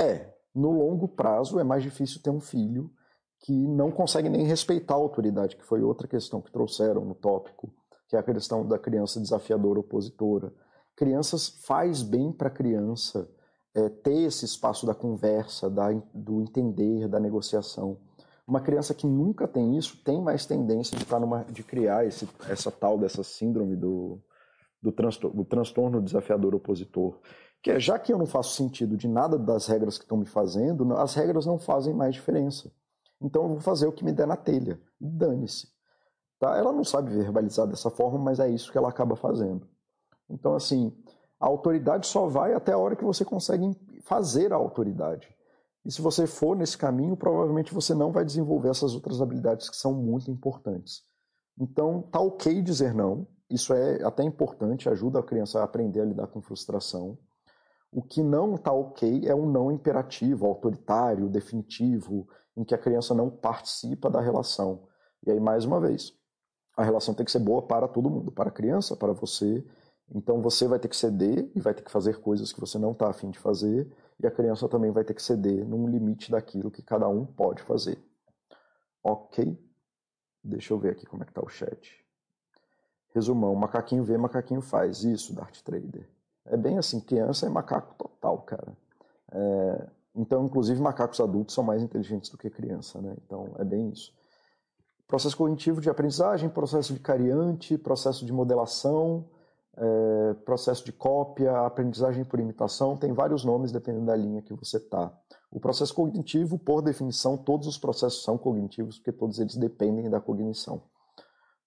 [0.00, 2.92] É, no longo prazo é mais difícil ter um filho
[3.40, 7.72] que não consegue nem respeitar a autoridade, que foi outra questão que trouxeram no tópico
[8.08, 10.52] que é a questão da criança desafiadora opositora.
[10.96, 13.28] Crianças faz bem para a criança
[13.74, 17.98] é, ter esse espaço da conversa, da, do entender, da negociação.
[18.46, 22.26] Uma criança que nunca tem isso tem mais tendência de, estar numa, de criar esse,
[22.48, 24.18] essa tal dessa síndrome do,
[24.80, 27.20] do, transtorno, do transtorno desafiador opositor.
[27.62, 30.26] Que é, já que eu não faço sentido de nada das regras que estão me
[30.26, 32.72] fazendo, as regras não fazem mais diferença.
[33.20, 34.80] Então eu vou fazer o que me der na telha.
[34.98, 35.77] Dane-se.
[36.38, 36.56] Tá?
[36.56, 39.66] Ela não sabe verbalizar dessa forma, mas é isso que ela acaba fazendo.
[40.30, 40.96] Então, assim,
[41.40, 45.34] a autoridade só vai até a hora que você consegue fazer a autoridade.
[45.84, 49.76] E se você for nesse caminho, provavelmente você não vai desenvolver essas outras habilidades que
[49.76, 51.02] são muito importantes.
[51.58, 53.26] Então, tá ok dizer não.
[53.50, 57.16] Isso é até importante, ajuda a criança a aprender a lidar com frustração.
[57.90, 63.14] O que não tá ok é um não imperativo, autoritário, definitivo, em que a criança
[63.14, 64.82] não participa da relação.
[65.26, 66.12] E aí, mais uma vez,
[66.78, 69.64] a relação tem que ser boa para todo mundo, para a criança, para você.
[70.14, 72.92] Então você vai ter que ceder e vai ter que fazer coisas que você não
[72.92, 76.70] está afim de fazer, e a criança também vai ter que ceder num limite daquilo
[76.70, 77.98] que cada um pode fazer.
[79.02, 79.58] Ok?
[80.42, 81.92] Deixa eu ver aqui como é que tá o chat.
[83.12, 85.02] Resumão, macaquinho vê, macaquinho faz.
[85.02, 86.08] Isso, Dart Trader.
[86.46, 88.72] É bem assim, criança é macaco total, cara.
[89.32, 93.16] É, então, inclusive, macacos adultos são mais inteligentes do que criança, né?
[93.24, 94.16] Então, é bem isso
[95.08, 99.24] processo cognitivo de aprendizagem, processo vicariante, processo de modelação,
[99.74, 104.76] é, processo de cópia, aprendizagem por imitação, tem vários nomes dependendo da linha que você
[104.76, 105.10] está.
[105.50, 110.20] O processo cognitivo, por definição, todos os processos são cognitivos, porque todos eles dependem da
[110.20, 110.82] cognição.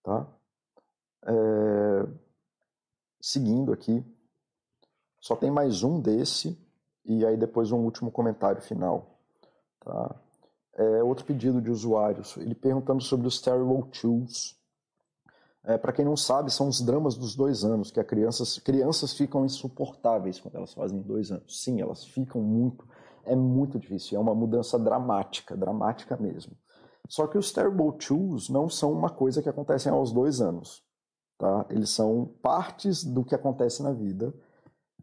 [0.03, 0.27] Tá?
[1.25, 2.07] É,
[3.19, 4.05] seguindo aqui,
[5.19, 6.59] só tem mais um desse,
[7.03, 9.19] e aí depois um último comentário final.
[9.79, 10.15] Tá?
[10.76, 14.57] É, outro pedido de usuários, ele perguntando sobre os Terrible Tools.
[15.63, 19.13] É, Para quem não sabe, são os dramas dos dois anos, que as crianças, crianças
[19.13, 21.61] ficam insuportáveis quando elas fazem dois anos.
[21.61, 22.88] Sim, elas ficam muito,
[23.26, 26.55] é muito difícil, é uma mudança dramática, dramática mesmo.
[27.07, 30.84] Só que os Terrible Tools não são uma coisa que acontece aos dois anos.
[31.38, 31.65] Tá?
[31.69, 34.34] Eles são partes do que acontece na vida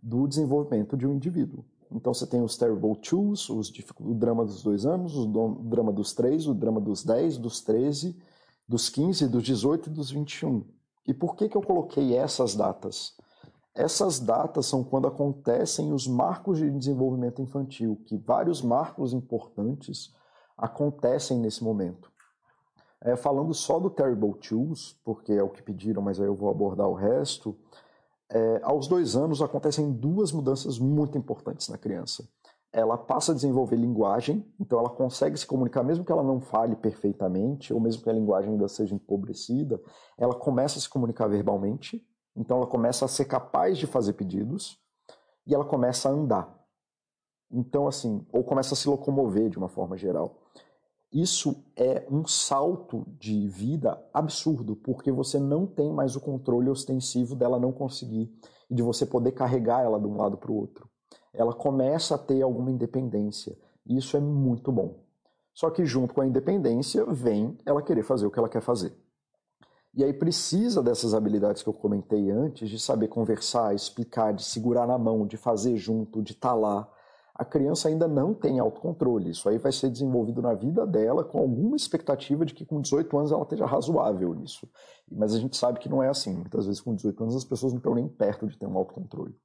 [0.03, 1.65] do desenvolvimento de um indivíduo.
[1.91, 5.27] Então você tem os Terrible Twos, os, o drama dos dois anos, o
[5.63, 8.17] drama dos três, o drama dos 10, dos 13,
[8.69, 10.65] dos 15, dos 18 e dos 21.
[11.07, 13.17] E por que, que eu coloquei essas datas?
[13.75, 20.13] Essas datas são quando acontecem os marcos de desenvolvimento infantil, que vários marcos importantes
[20.57, 22.11] acontecem nesse momento.
[23.01, 26.51] É, falando só do Terrible Twos, porque é o que pediram, mas aí eu vou
[26.51, 27.57] abordar o resto.
[28.31, 32.29] É, aos dois anos acontecem duas mudanças muito importantes na criança.
[32.71, 36.77] Ela passa a desenvolver linguagem, então ela consegue se comunicar, mesmo que ela não fale
[36.77, 39.81] perfeitamente, ou mesmo que a linguagem ainda seja empobrecida,
[40.19, 42.07] ela começa a se comunicar verbalmente,
[42.37, 44.79] então ela começa a ser capaz de fazer pedidos
[45.47, 46.59] e ela começa a andar.
[47.51, 50.37] Então, assim, ou começa a se locomover de uma forma geral.
[51.13, 57.35] Isso é um salto de vida absurdo, porque você não tem mais o controle ostensivo
[57.35, 58.31] dela não conseguir
[58.69, 60.89] e de você poder carregar ela de um lado para o outro.
[61.33, 63.57] Ela começa a ter alguma independência,
[63.87, 65.01] e isso é muito bom.
[65.55, 68.95] Só que junto com a independência vem ela querer fazer o que ela quer fazer.
[69.95, 74.87] E aí precisa dessas habilidades que eu comentei antes, de saber conversar, explicar, de segurar
[74.87, 76.89] na mão, de fazer junto, de estar tá lá,
[77.39, 79.31] a criança ainda não tem autocontrole.
[79.31, 83.17] Isso aí vai ser desenvolvido na vida dela com alguma expectativa de que com 18
[83.17, 84.69] anos ela esteja razoável nisso.
[85.09, 86.35] Mas a gente sabe que não é assim.
[86.35, 89.37] Muitas vezes com 18 anos as pessoas não estão nem perto de ter um autocontrole.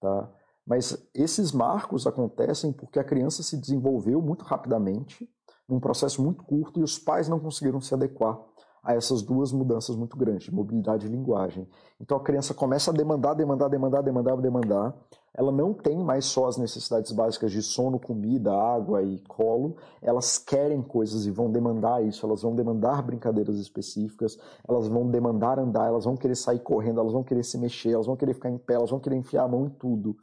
[0.00, 0.28] Tá?
[0.66, 5.30] Mas esses marcos acontecem porque a criança se desenvolveu muito rapidamente,
[5.68, 8.36] num processo muito curto, e os pais não conseguiram se adequar
[8.82, 11.68] a essas duas mudanças muito grandes, de mobilidade e linguagem.
[12.00, 14.96] Então a criança começa a demandar, demandar, demandar, demandar, demandar.
[15.34, 19.76] Ela não tem mais só as necessidades básicas de sono, comida, água e colo.
[20.02, 22.26] Elas querem coisas e vão demandar isso.
[22.26, 24.36] Elas vão demandar brincadeiras específicas.
[24.68, 25.86] Elas vão demandar andar.
[25.86, 27.00] Elas vão querer sair correndo.
[27.00, 27.92] Elas vão querer se mexer.
[27.92, 28.74] Elas vão querer ficar em pé.
[28.74, 30.16] Elas vão querer enfiar a mão em tudo.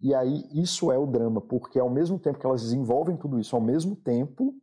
[0.00, 3.54] E aí isso é o drama, porque ao mesmo tempo que elas desenvolvem tudo isso,
[3.54, 4.54] ao mesmo tempo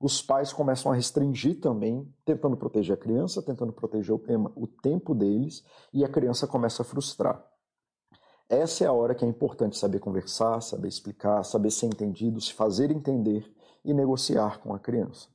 [0.00, 4.66] os pais começam a restringir também, tentando proteger a criança, tentando proteger o, tema, o
[4.66, 7.44] tempo deles, e a criança começa a frustrar.
[8.48, 12.52] Essa é a hora que é importante saber conversar, saber explicar, saber ser entendido, se
[12.52, 13.50] fazer entender
[13.84, 15.28] e negociar com a criança.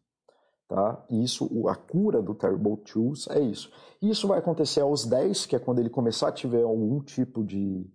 [0.68, 1.04] Tá?
[1.10, 3.72] Isso, a cura do Terrible Twos é isso.
[4.00, 7.92] Isso vai acontecer aos 10, que é quando ele começar a tiver algum tipo de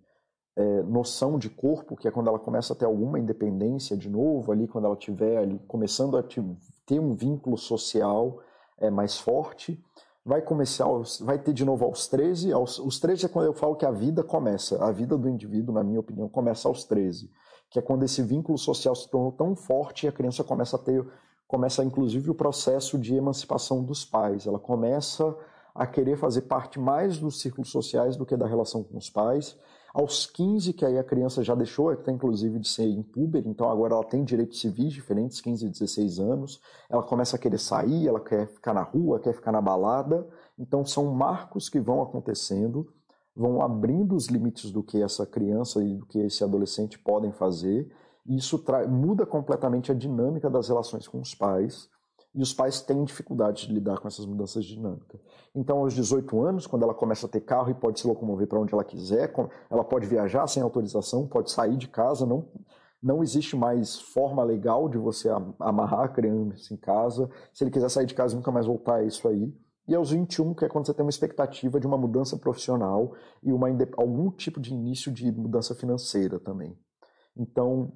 [0.57, 4.53] é, noção de corpo, que é quando ela começa a ter alguma independência de novo,
[4.53, 8.39] ali quando ela tiver ali começando a ter um vínculo social
[8.79, 9.83] é, mais forte.
[10.25, 10.87] Vai começar,
[11.21, 12.53] vai ter de novo aos 13.
[12.53, 14.83] Aos, os 13 é quando eu falo que a vida começa.
[14.83, 17.31] A vida do indivíduo, na minha opinião, começa aos 13.
[17.69, 20.79] Que é quando esse vínculo social se tornou tão forte e a criança começa a
[20.79, 21.05] ter,
[21.47, 24.47] começa inclusive o processo de emancipação dos pais.
[24.47, 25.37] Ela começa
[25.75, 29.59] a querer fazer parte mais dos círculos sociais do que da relação com os pais
[29.95, 33.95] aos 15, que aí a criança já deixou até inclusive de ser impúber, então agora
[33.95, 36.61] ela tem direitos civis diferentes, 15 e 16 anos.
[36.91, 40.27] Ela começa a querer sair, ela quer ficar na rua, quer ficar na balada.
[40.59, 42.93] Então são marcos que vão acontecendo,
[43.37, 47.89] vão abrindo os limites do que essa criança e do que esse adolescente podem fazer.
[48.27, 51.89] E isso muda completamente a dinâmica das relações com os pais
[52.35, 55.21] e os pais têm dificuldade de lidar com essas mudanças de dinâmica.
[55.55, 58.59] Então, aos 18 anos, quando ela começa a ter carro e pode se locomover para
[58.59, 59.33] onde ela quiser,
[59.71, 62.49] ela pode viajar sem autorização, pode sair de casa, não,
[63.01, 65.29] não existe mais forma legal de você
[65.61, 67.31] amarrar a criança em casa.
[67.53, 69.55] Se ele quiser sair de casa nunca mais voltar, é isso aí.
[69.87, 73.13] E aos 21, que é quando você tem uma expectativa de uma mudança profissional
[73.43, 76.77] e uma, algum tipo de início de mudança financeira também.
[77.37, 77.93] Então,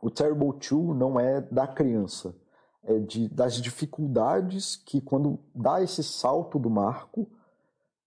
[0.00, 2.36] o Terrible Two não é da criança
[2.86, 7.28] é, de, das dificuldades que, quando dá esse salto do marco,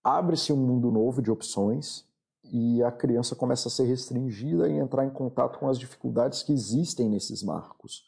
[0.03, 2.05] abre-se um mundo novo de opções
[2.43, 6.53] e a criança começa a ser restringida e entrar em contato com as dificuldades que
[6.53, 8.05] existem nesses marcos.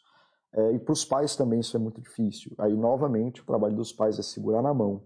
[0.54, 2.54] É, e para os pais também isso é muito difícil.
[2.58, 5.02] Aí, novamente, o trabalho dos pais é segurar na mão,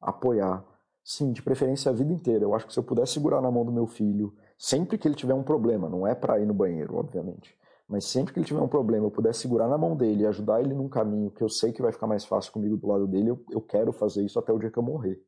[0.00, 0.64] apoiar.
[1.04, 2.44] Sim, de preferência a vida inteira.
[2.44, 5.14] Eu acho que se eu puder segurar na mão do meu filho, sempre que ele
[5.14, 7.56] tiver um problema, não é para ir no banheiro, obviamente,
[7.88, 10.60] mas sempre que ele tiver um problema, eu puder segurar na mão dele e ajudar
[10.60, 13.30] ele num caminho que eu sei que vai ficar mais fácil comigo do lado dele,
[13.30, 15.18] eu, eu quero fazer isso até o dia que eu morrer.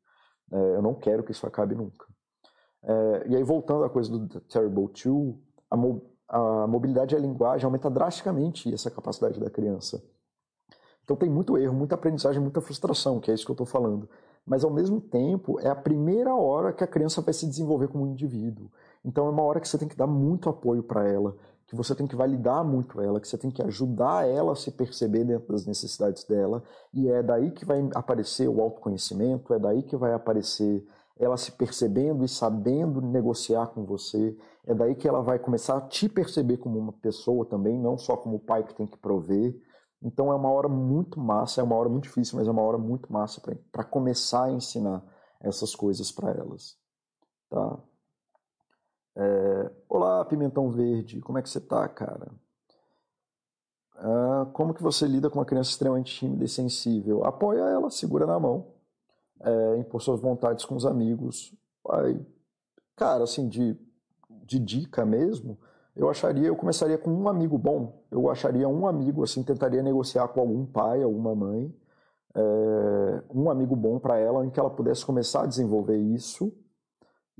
[0.52, 2.06] É, eu não quero que isso acabe nunca.
[2.82, 5.40] É, e aí, voltando à coisa do Terrible Two,
[5.70, 10.02] a, mo a mobilidade e a linguagem aumenta drasticamente essa capacidade da criança.
[11.02, 14.08] Então tem muito erro, muita aprendizagem, muita frustração, que é isso que eu estou falando.
[14.46, 18.04] Mas ao mesmo tempo, é a primeira hora que a criança vai se desenvolver como
[18.04, 18.70] um indivíduo.
[19.04, 21.36] Então é uma hora que você tem que dar muito apoio para ela,
[21.70, 24.72] que você tem que validar muito ela, que você tem que ajudar ela a se
[24.72, 29.84] perceber dentro das necessidades dela, e é daí que vai aparecer o autoconhecimento, é daí
[29.84, 30.84] que vai aparecer
[31.16, 35.80] ela se percebendo e sabendo negociar com você, é daí que ela vai começar a
[35.80, 39.56] te perceber como uma pessoa também, não só como o pai que tem que prover.
[40.02, 42.78] Então é uma hora muito massa, é uma hora muito difícil, mas é uma hora
[42.78, 43.40] muito massa
[43.70, 45.04] para começar a ensinar
[45.40, 46.76] essas coisas para elas.
[47.48, 47.78] Tá?
[49.16, 52.30] É, Olá, Pimentão Verde, como é que você tá, cara?
[53.96, 57.24] Ah, como que você lida com uma criança extremamente tímida e sensível?
[57.24, 58.68] Apoia ela, segura na mão,
[59.40, 61.54] é, impor suas vontades com os amigos.
[61.90, 62.24] Aí,
[62.96, 63.76] cara, assim, de,
[64.44, 65.58] de dica mesmo,
[65.96, 68.04] eu acharia, eu começaria com um amigo bom.
[68.10, 71.74] Eu acharia um amigo, assim, tentaria negociar com algum pai, alguma mãe,
[72.34, 76.52] é, um amigo bom para ela, em que ela pudesse começar a desenvolver isso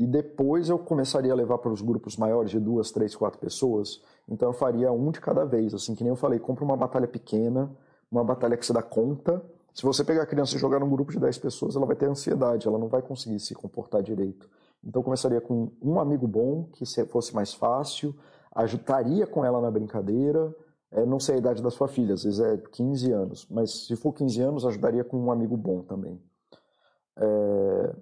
[0.00, 4.02] e depois eu começaria a levar para os grupos maiores de duas, três, quatro pessoas.
[4.26, 7.06] Então eu faria um de cada vez, assim que nem eu falei, compra uma batalha
[7.06, 7.70] pequena,
[8.10, 9.44] uma batalha que você dá conta.
[9.74, 12.06] Se você pegar a criança e jogar num grupo de 10 pessoas, ela vai ter
[12.06, 14.48] ansiedade, ela não vai conseguir se comportar direito.
[14.82, 18.14] Então eu começaria com um amigo bom, que fosse mais fácil,
[18.54, 20.50] ajudaria com ela na brincadeira.
[20.90, 23.94] É, não sei a idade da sua filha, às vezes é 15 anos, mas se
[23.96, 26.18] for 15 anos, ajudaria com um amigo bom também.
[27.18, 27.94] É,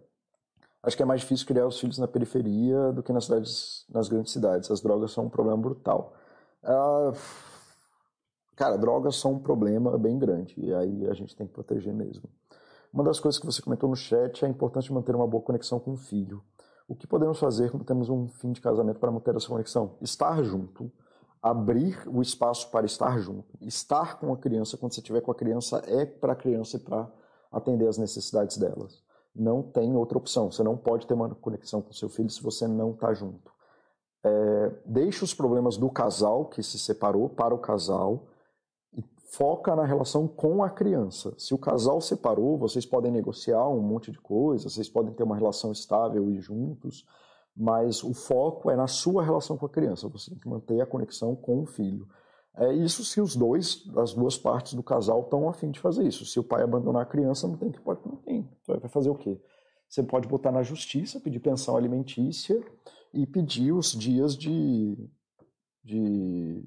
[0.83, 4.09] acho que é mais difícil criar os filhos na periferia do que nas cidades, nas
[4.09, 4.71] grandes cidades.
[4.71, 6.15] As drogas são um problema brutal.
[6.63, 7.13] Ah,
[8.57, 12.29] cara, drogas são um problema bem grande e aí a gente tem que proteger mesmo.
[12.93, 15.43] Uma das coisas que você comentou no chat é a importância de manter uma boa
[15.43, 16.43] conexão com o filho.
[16.89, 19.97] O que podemos fazer quando temos um fim de casamento para manter essa conexão?
[20.01, 20.91] Estar junto,
[21.43, 23.59] abrir o espaço para estar junto.
[23.61, 26.81] Estar com a criança quando você estiver com a criança é para a criança e
[26.81, 27.07] para
[27.53, 30.51] atender as necessidades delas não tem outra opção.
[30.51, 33.53] Você não pode ter uma conexão com seu filho se você não está junto.
[34.25, 38.27] É, deixe os problemas do casal que se separou para o casal
[38.93, 41.35] e foca na relação com a criança.
[41.39, 45.37] Se o casal separou, vocês podem negociar um monte de coisas, vocês podem ter uma
[45.37, 47.07] relação estável e juntos,
[47.57, 50.09] mas o foco é na sua relação com a criança.
[50.09, 52.09] Você tem que manter a conexão com o filho.
[52.57, 56.27] É isso se os dois, as duas partes do casal estão afim de fazer isso.
[56.27, 58.49] Se o pai abandonar a criança, não tem que pode, não tem.
[58.63, 59.41] Então, vai fazer o quê?
[59.89, 62.61] Você pode botar na justiça, pedir pensão alimentícia
[63.15, 64.99] e pedir os dias de,
[65.85, 66.63] de,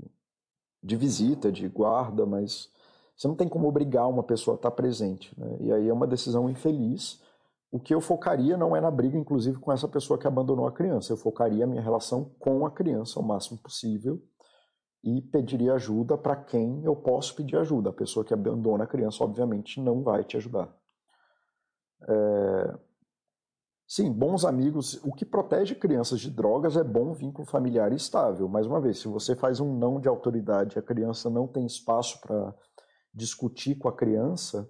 [0.81, 2.69] de visita, de guarda, mas
[3.15, 5.37] você não tem como obrigar uma pessoa a estar presente.
[5.37, 5.57] Né?
[5.59, 7.21] E aí é uma decisão infeliz.
[7.69, 10.71] O que eu focaria não é na briga, inclusive, com essa pessoa que abandonou a
[10.71, 11.13] criança.
[11.13, 14.21] Eu focaria a minha relação com a criança o máximo possível
[15.03, 17.89] e pediria ajuda para quem eu posso pedir ajuda.
[17.89, 20.73] A pessoa que abandona a criança, obviamente, não vai te ajudar.
[22.07, 22.77] É...
[23.87, 25.03] Sim, bons amigos.
[25.03, 28.47] O que protege crianças de drogas é bom vínculo familiar estável.
[28.47, 32.21] Mais uma vez, se você faz um não de autoridade, a criança não tem espaço
[32.21, 32.55] para
[33.13, 34.69] discutir com a criança,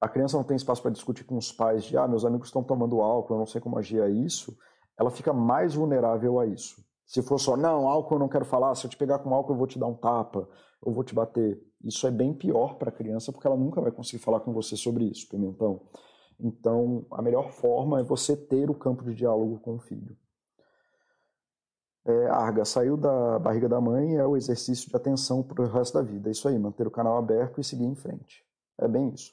[0.00, 2.62] a criança não tem espaço para discutir com os pais de, ah, meus amigos estão
[2.62, 4.56] tomando álcool, eu não sei como agir a isso,
[4.98, 6.82] ela fica mais vulnerável a isso.
[7.06, 9.52] Se for só, não, álcool eu não quero falar, se eu te pegar com álcool
[9.52, 10.48] eu vou te dar um tapa,
[10.84, 11.60] eu vou te bater.
[11.82, 14.76] Isso é bem pior para a criança porque ela nunca vai conseguir falar com você
[14.76, 15.82] sobre isso, Pimentão.
[16.40, 20.16] Então, a melhor forma é você ter o campo de diálogo com o filho.
[22.06, 25.94] É, Arga, saiu da barriga da mãe é o exercício de atenção para o resto
[25.94, 26.28] da vida.
[26.28, 28.44] É isso aí, manter o canal aberto e seguir em frente.
[28.78, 29.32] É bem isso.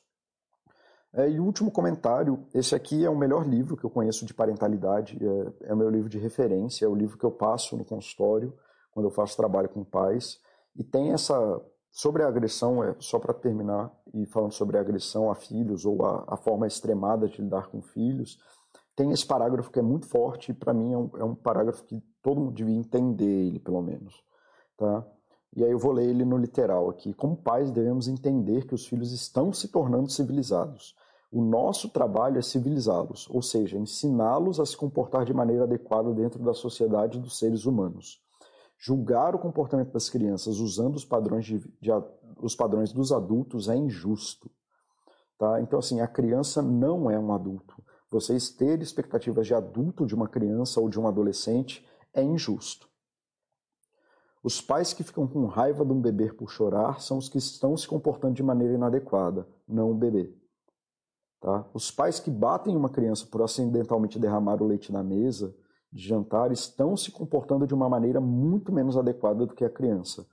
[1.14, 4.34] É, e o último comentário, esse aqui é o melhor livro que eu conheço de
[4.34, 7.84] parentalidade, é, é o meu livro de referência, é o livro que eu passo no
[7.84, 8.54] consultório
[8.92, 10.40] quando eu faço trabalho com pais.
[10.76, 11.62] E tem essa.
[11.94, 16.06] Sobre a agressão, é, só para terminar, e falando sobre a agressão a filhos, ou
[16.06, 18.40] a, a forma extremada de lidar com filhos,
[18.96, 21.84] tem esse parágrafo que é muito forte, e para mim é um, é um parágrafo
[21.84, 24.24] que todo mundo devia entender ele, pelo menos.
[24.78, 25.06] Tá?
[25.54, 27.14] E aí eu vou ler ele no literal aqui.
[27.14, 30.96] Como pais, devemos entender que os filhos estão se tornando civilizados.
[31.32, 36.44] O nosso trabalho é civilizá-los, ou seja, ensiná-los a se comportar de maneira adequada dentro
[36.44, 38.22] da sociedade dos seres humanos.
[38.78, 41.90] Julgar o comportamento das crianças usando os padrões, de, de,
[42.42, 44.52] os padrões dos adultos é injusto.
[45.38, 45.62] Tá?
[45.62, 47.82] Então, assim, a criança não é um adulto.
[48.10, 52.90] Vocês terem expectativas de adulto de uma criança ou de um adolescente é injusto.
[54.44, 57.78] Os pais que ficam com raiva de um bebê por chorar são os que estão
[57.78, 60.41] se comportando de maneira inadequada, não o bebê.
[61.42, 61.66] Tá?
[61.74, 65.56] Os pais que batem uma criança por acidentalmente derramar o leite na mesa
[65.92, 70.26] de jantar estão se comportando de uma maneira muito menos adequada do que a criança.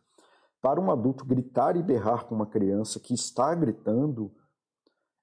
[0.60, 4.30] Para um adulto gritar e berrar com uma criança que está gritando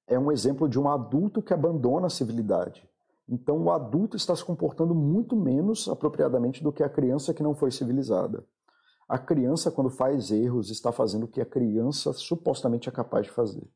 [0.08, 2.90] é um exemplo de um adulto que abandona a civilidade.
[3.28, 7.56] Então, o adulto está se comportando muito menos apropriadamente do que a criança que não
[7.56, 8.46] foi civilizada.
[9.08, 13.32] A criança, quando faz erros, está fazendo o que a criança supostamente é capaz de
[13.32, 13.68] fazer.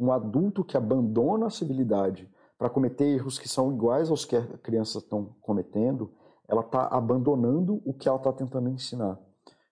[0.00, 2.28] Um adulto que abandona a civilidade
[2.58, 6.10] para cometer erros que são iguais aos que a criança estão cometendo,
[6.48, 9.18] ela está abandonando o que ela está tentando ensinar.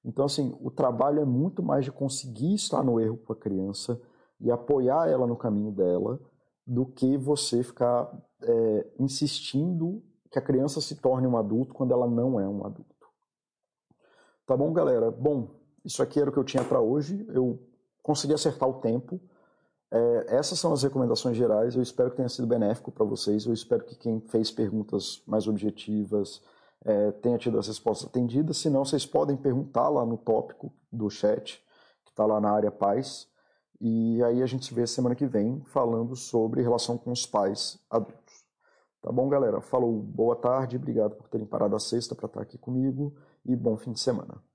[0.05, 4.01] Então, assim, o trabalho é muito mais de conseguir estar no erro com a criança
[4.41, 6.21] e apoiar ela no caminho dela
[6.67, 8.11] do que você ficar
[8.43, 13.07] é, insistindo que a criança se torne um adulto quando ela não é um adulto.
[14.47, 15.11] Tá bom, galera?
[15.11, 15.49] Bom,
[15.85, 17.27] isso aqui era o que eu tinha para hoje.
[17.31, 17.59] Eu
[18.03, 19.21] consegui acertar o tempo.
[19.91, 21.75] É, essas são as recomendações gerais.
[21.75, 23.47] Eu espero que tenha sido benéfico para vocês.
[23.47, 26.43] Eu espero que quem fez perguntas mais objetivas
[26.85, 28.59] é, tenha tido as respostas atendidas.
[28.59, 31.63] Se não, vocês podem perguntar lá no tópico do chat,
[32.05, 33.29] que está lá na área paz.
[33.81, 37.79] E aí a gente se vê semana que vem falando sobre relação com os pais
[37.89, 38.45] adultos.
[39.01, 39.61] Tá bom, galera?
[39.61, 43.15] Falou, boa tarde, obrigado por terem parado a sexta para estar aqui comigo
[43.45, 44.48] e bom fim de semana.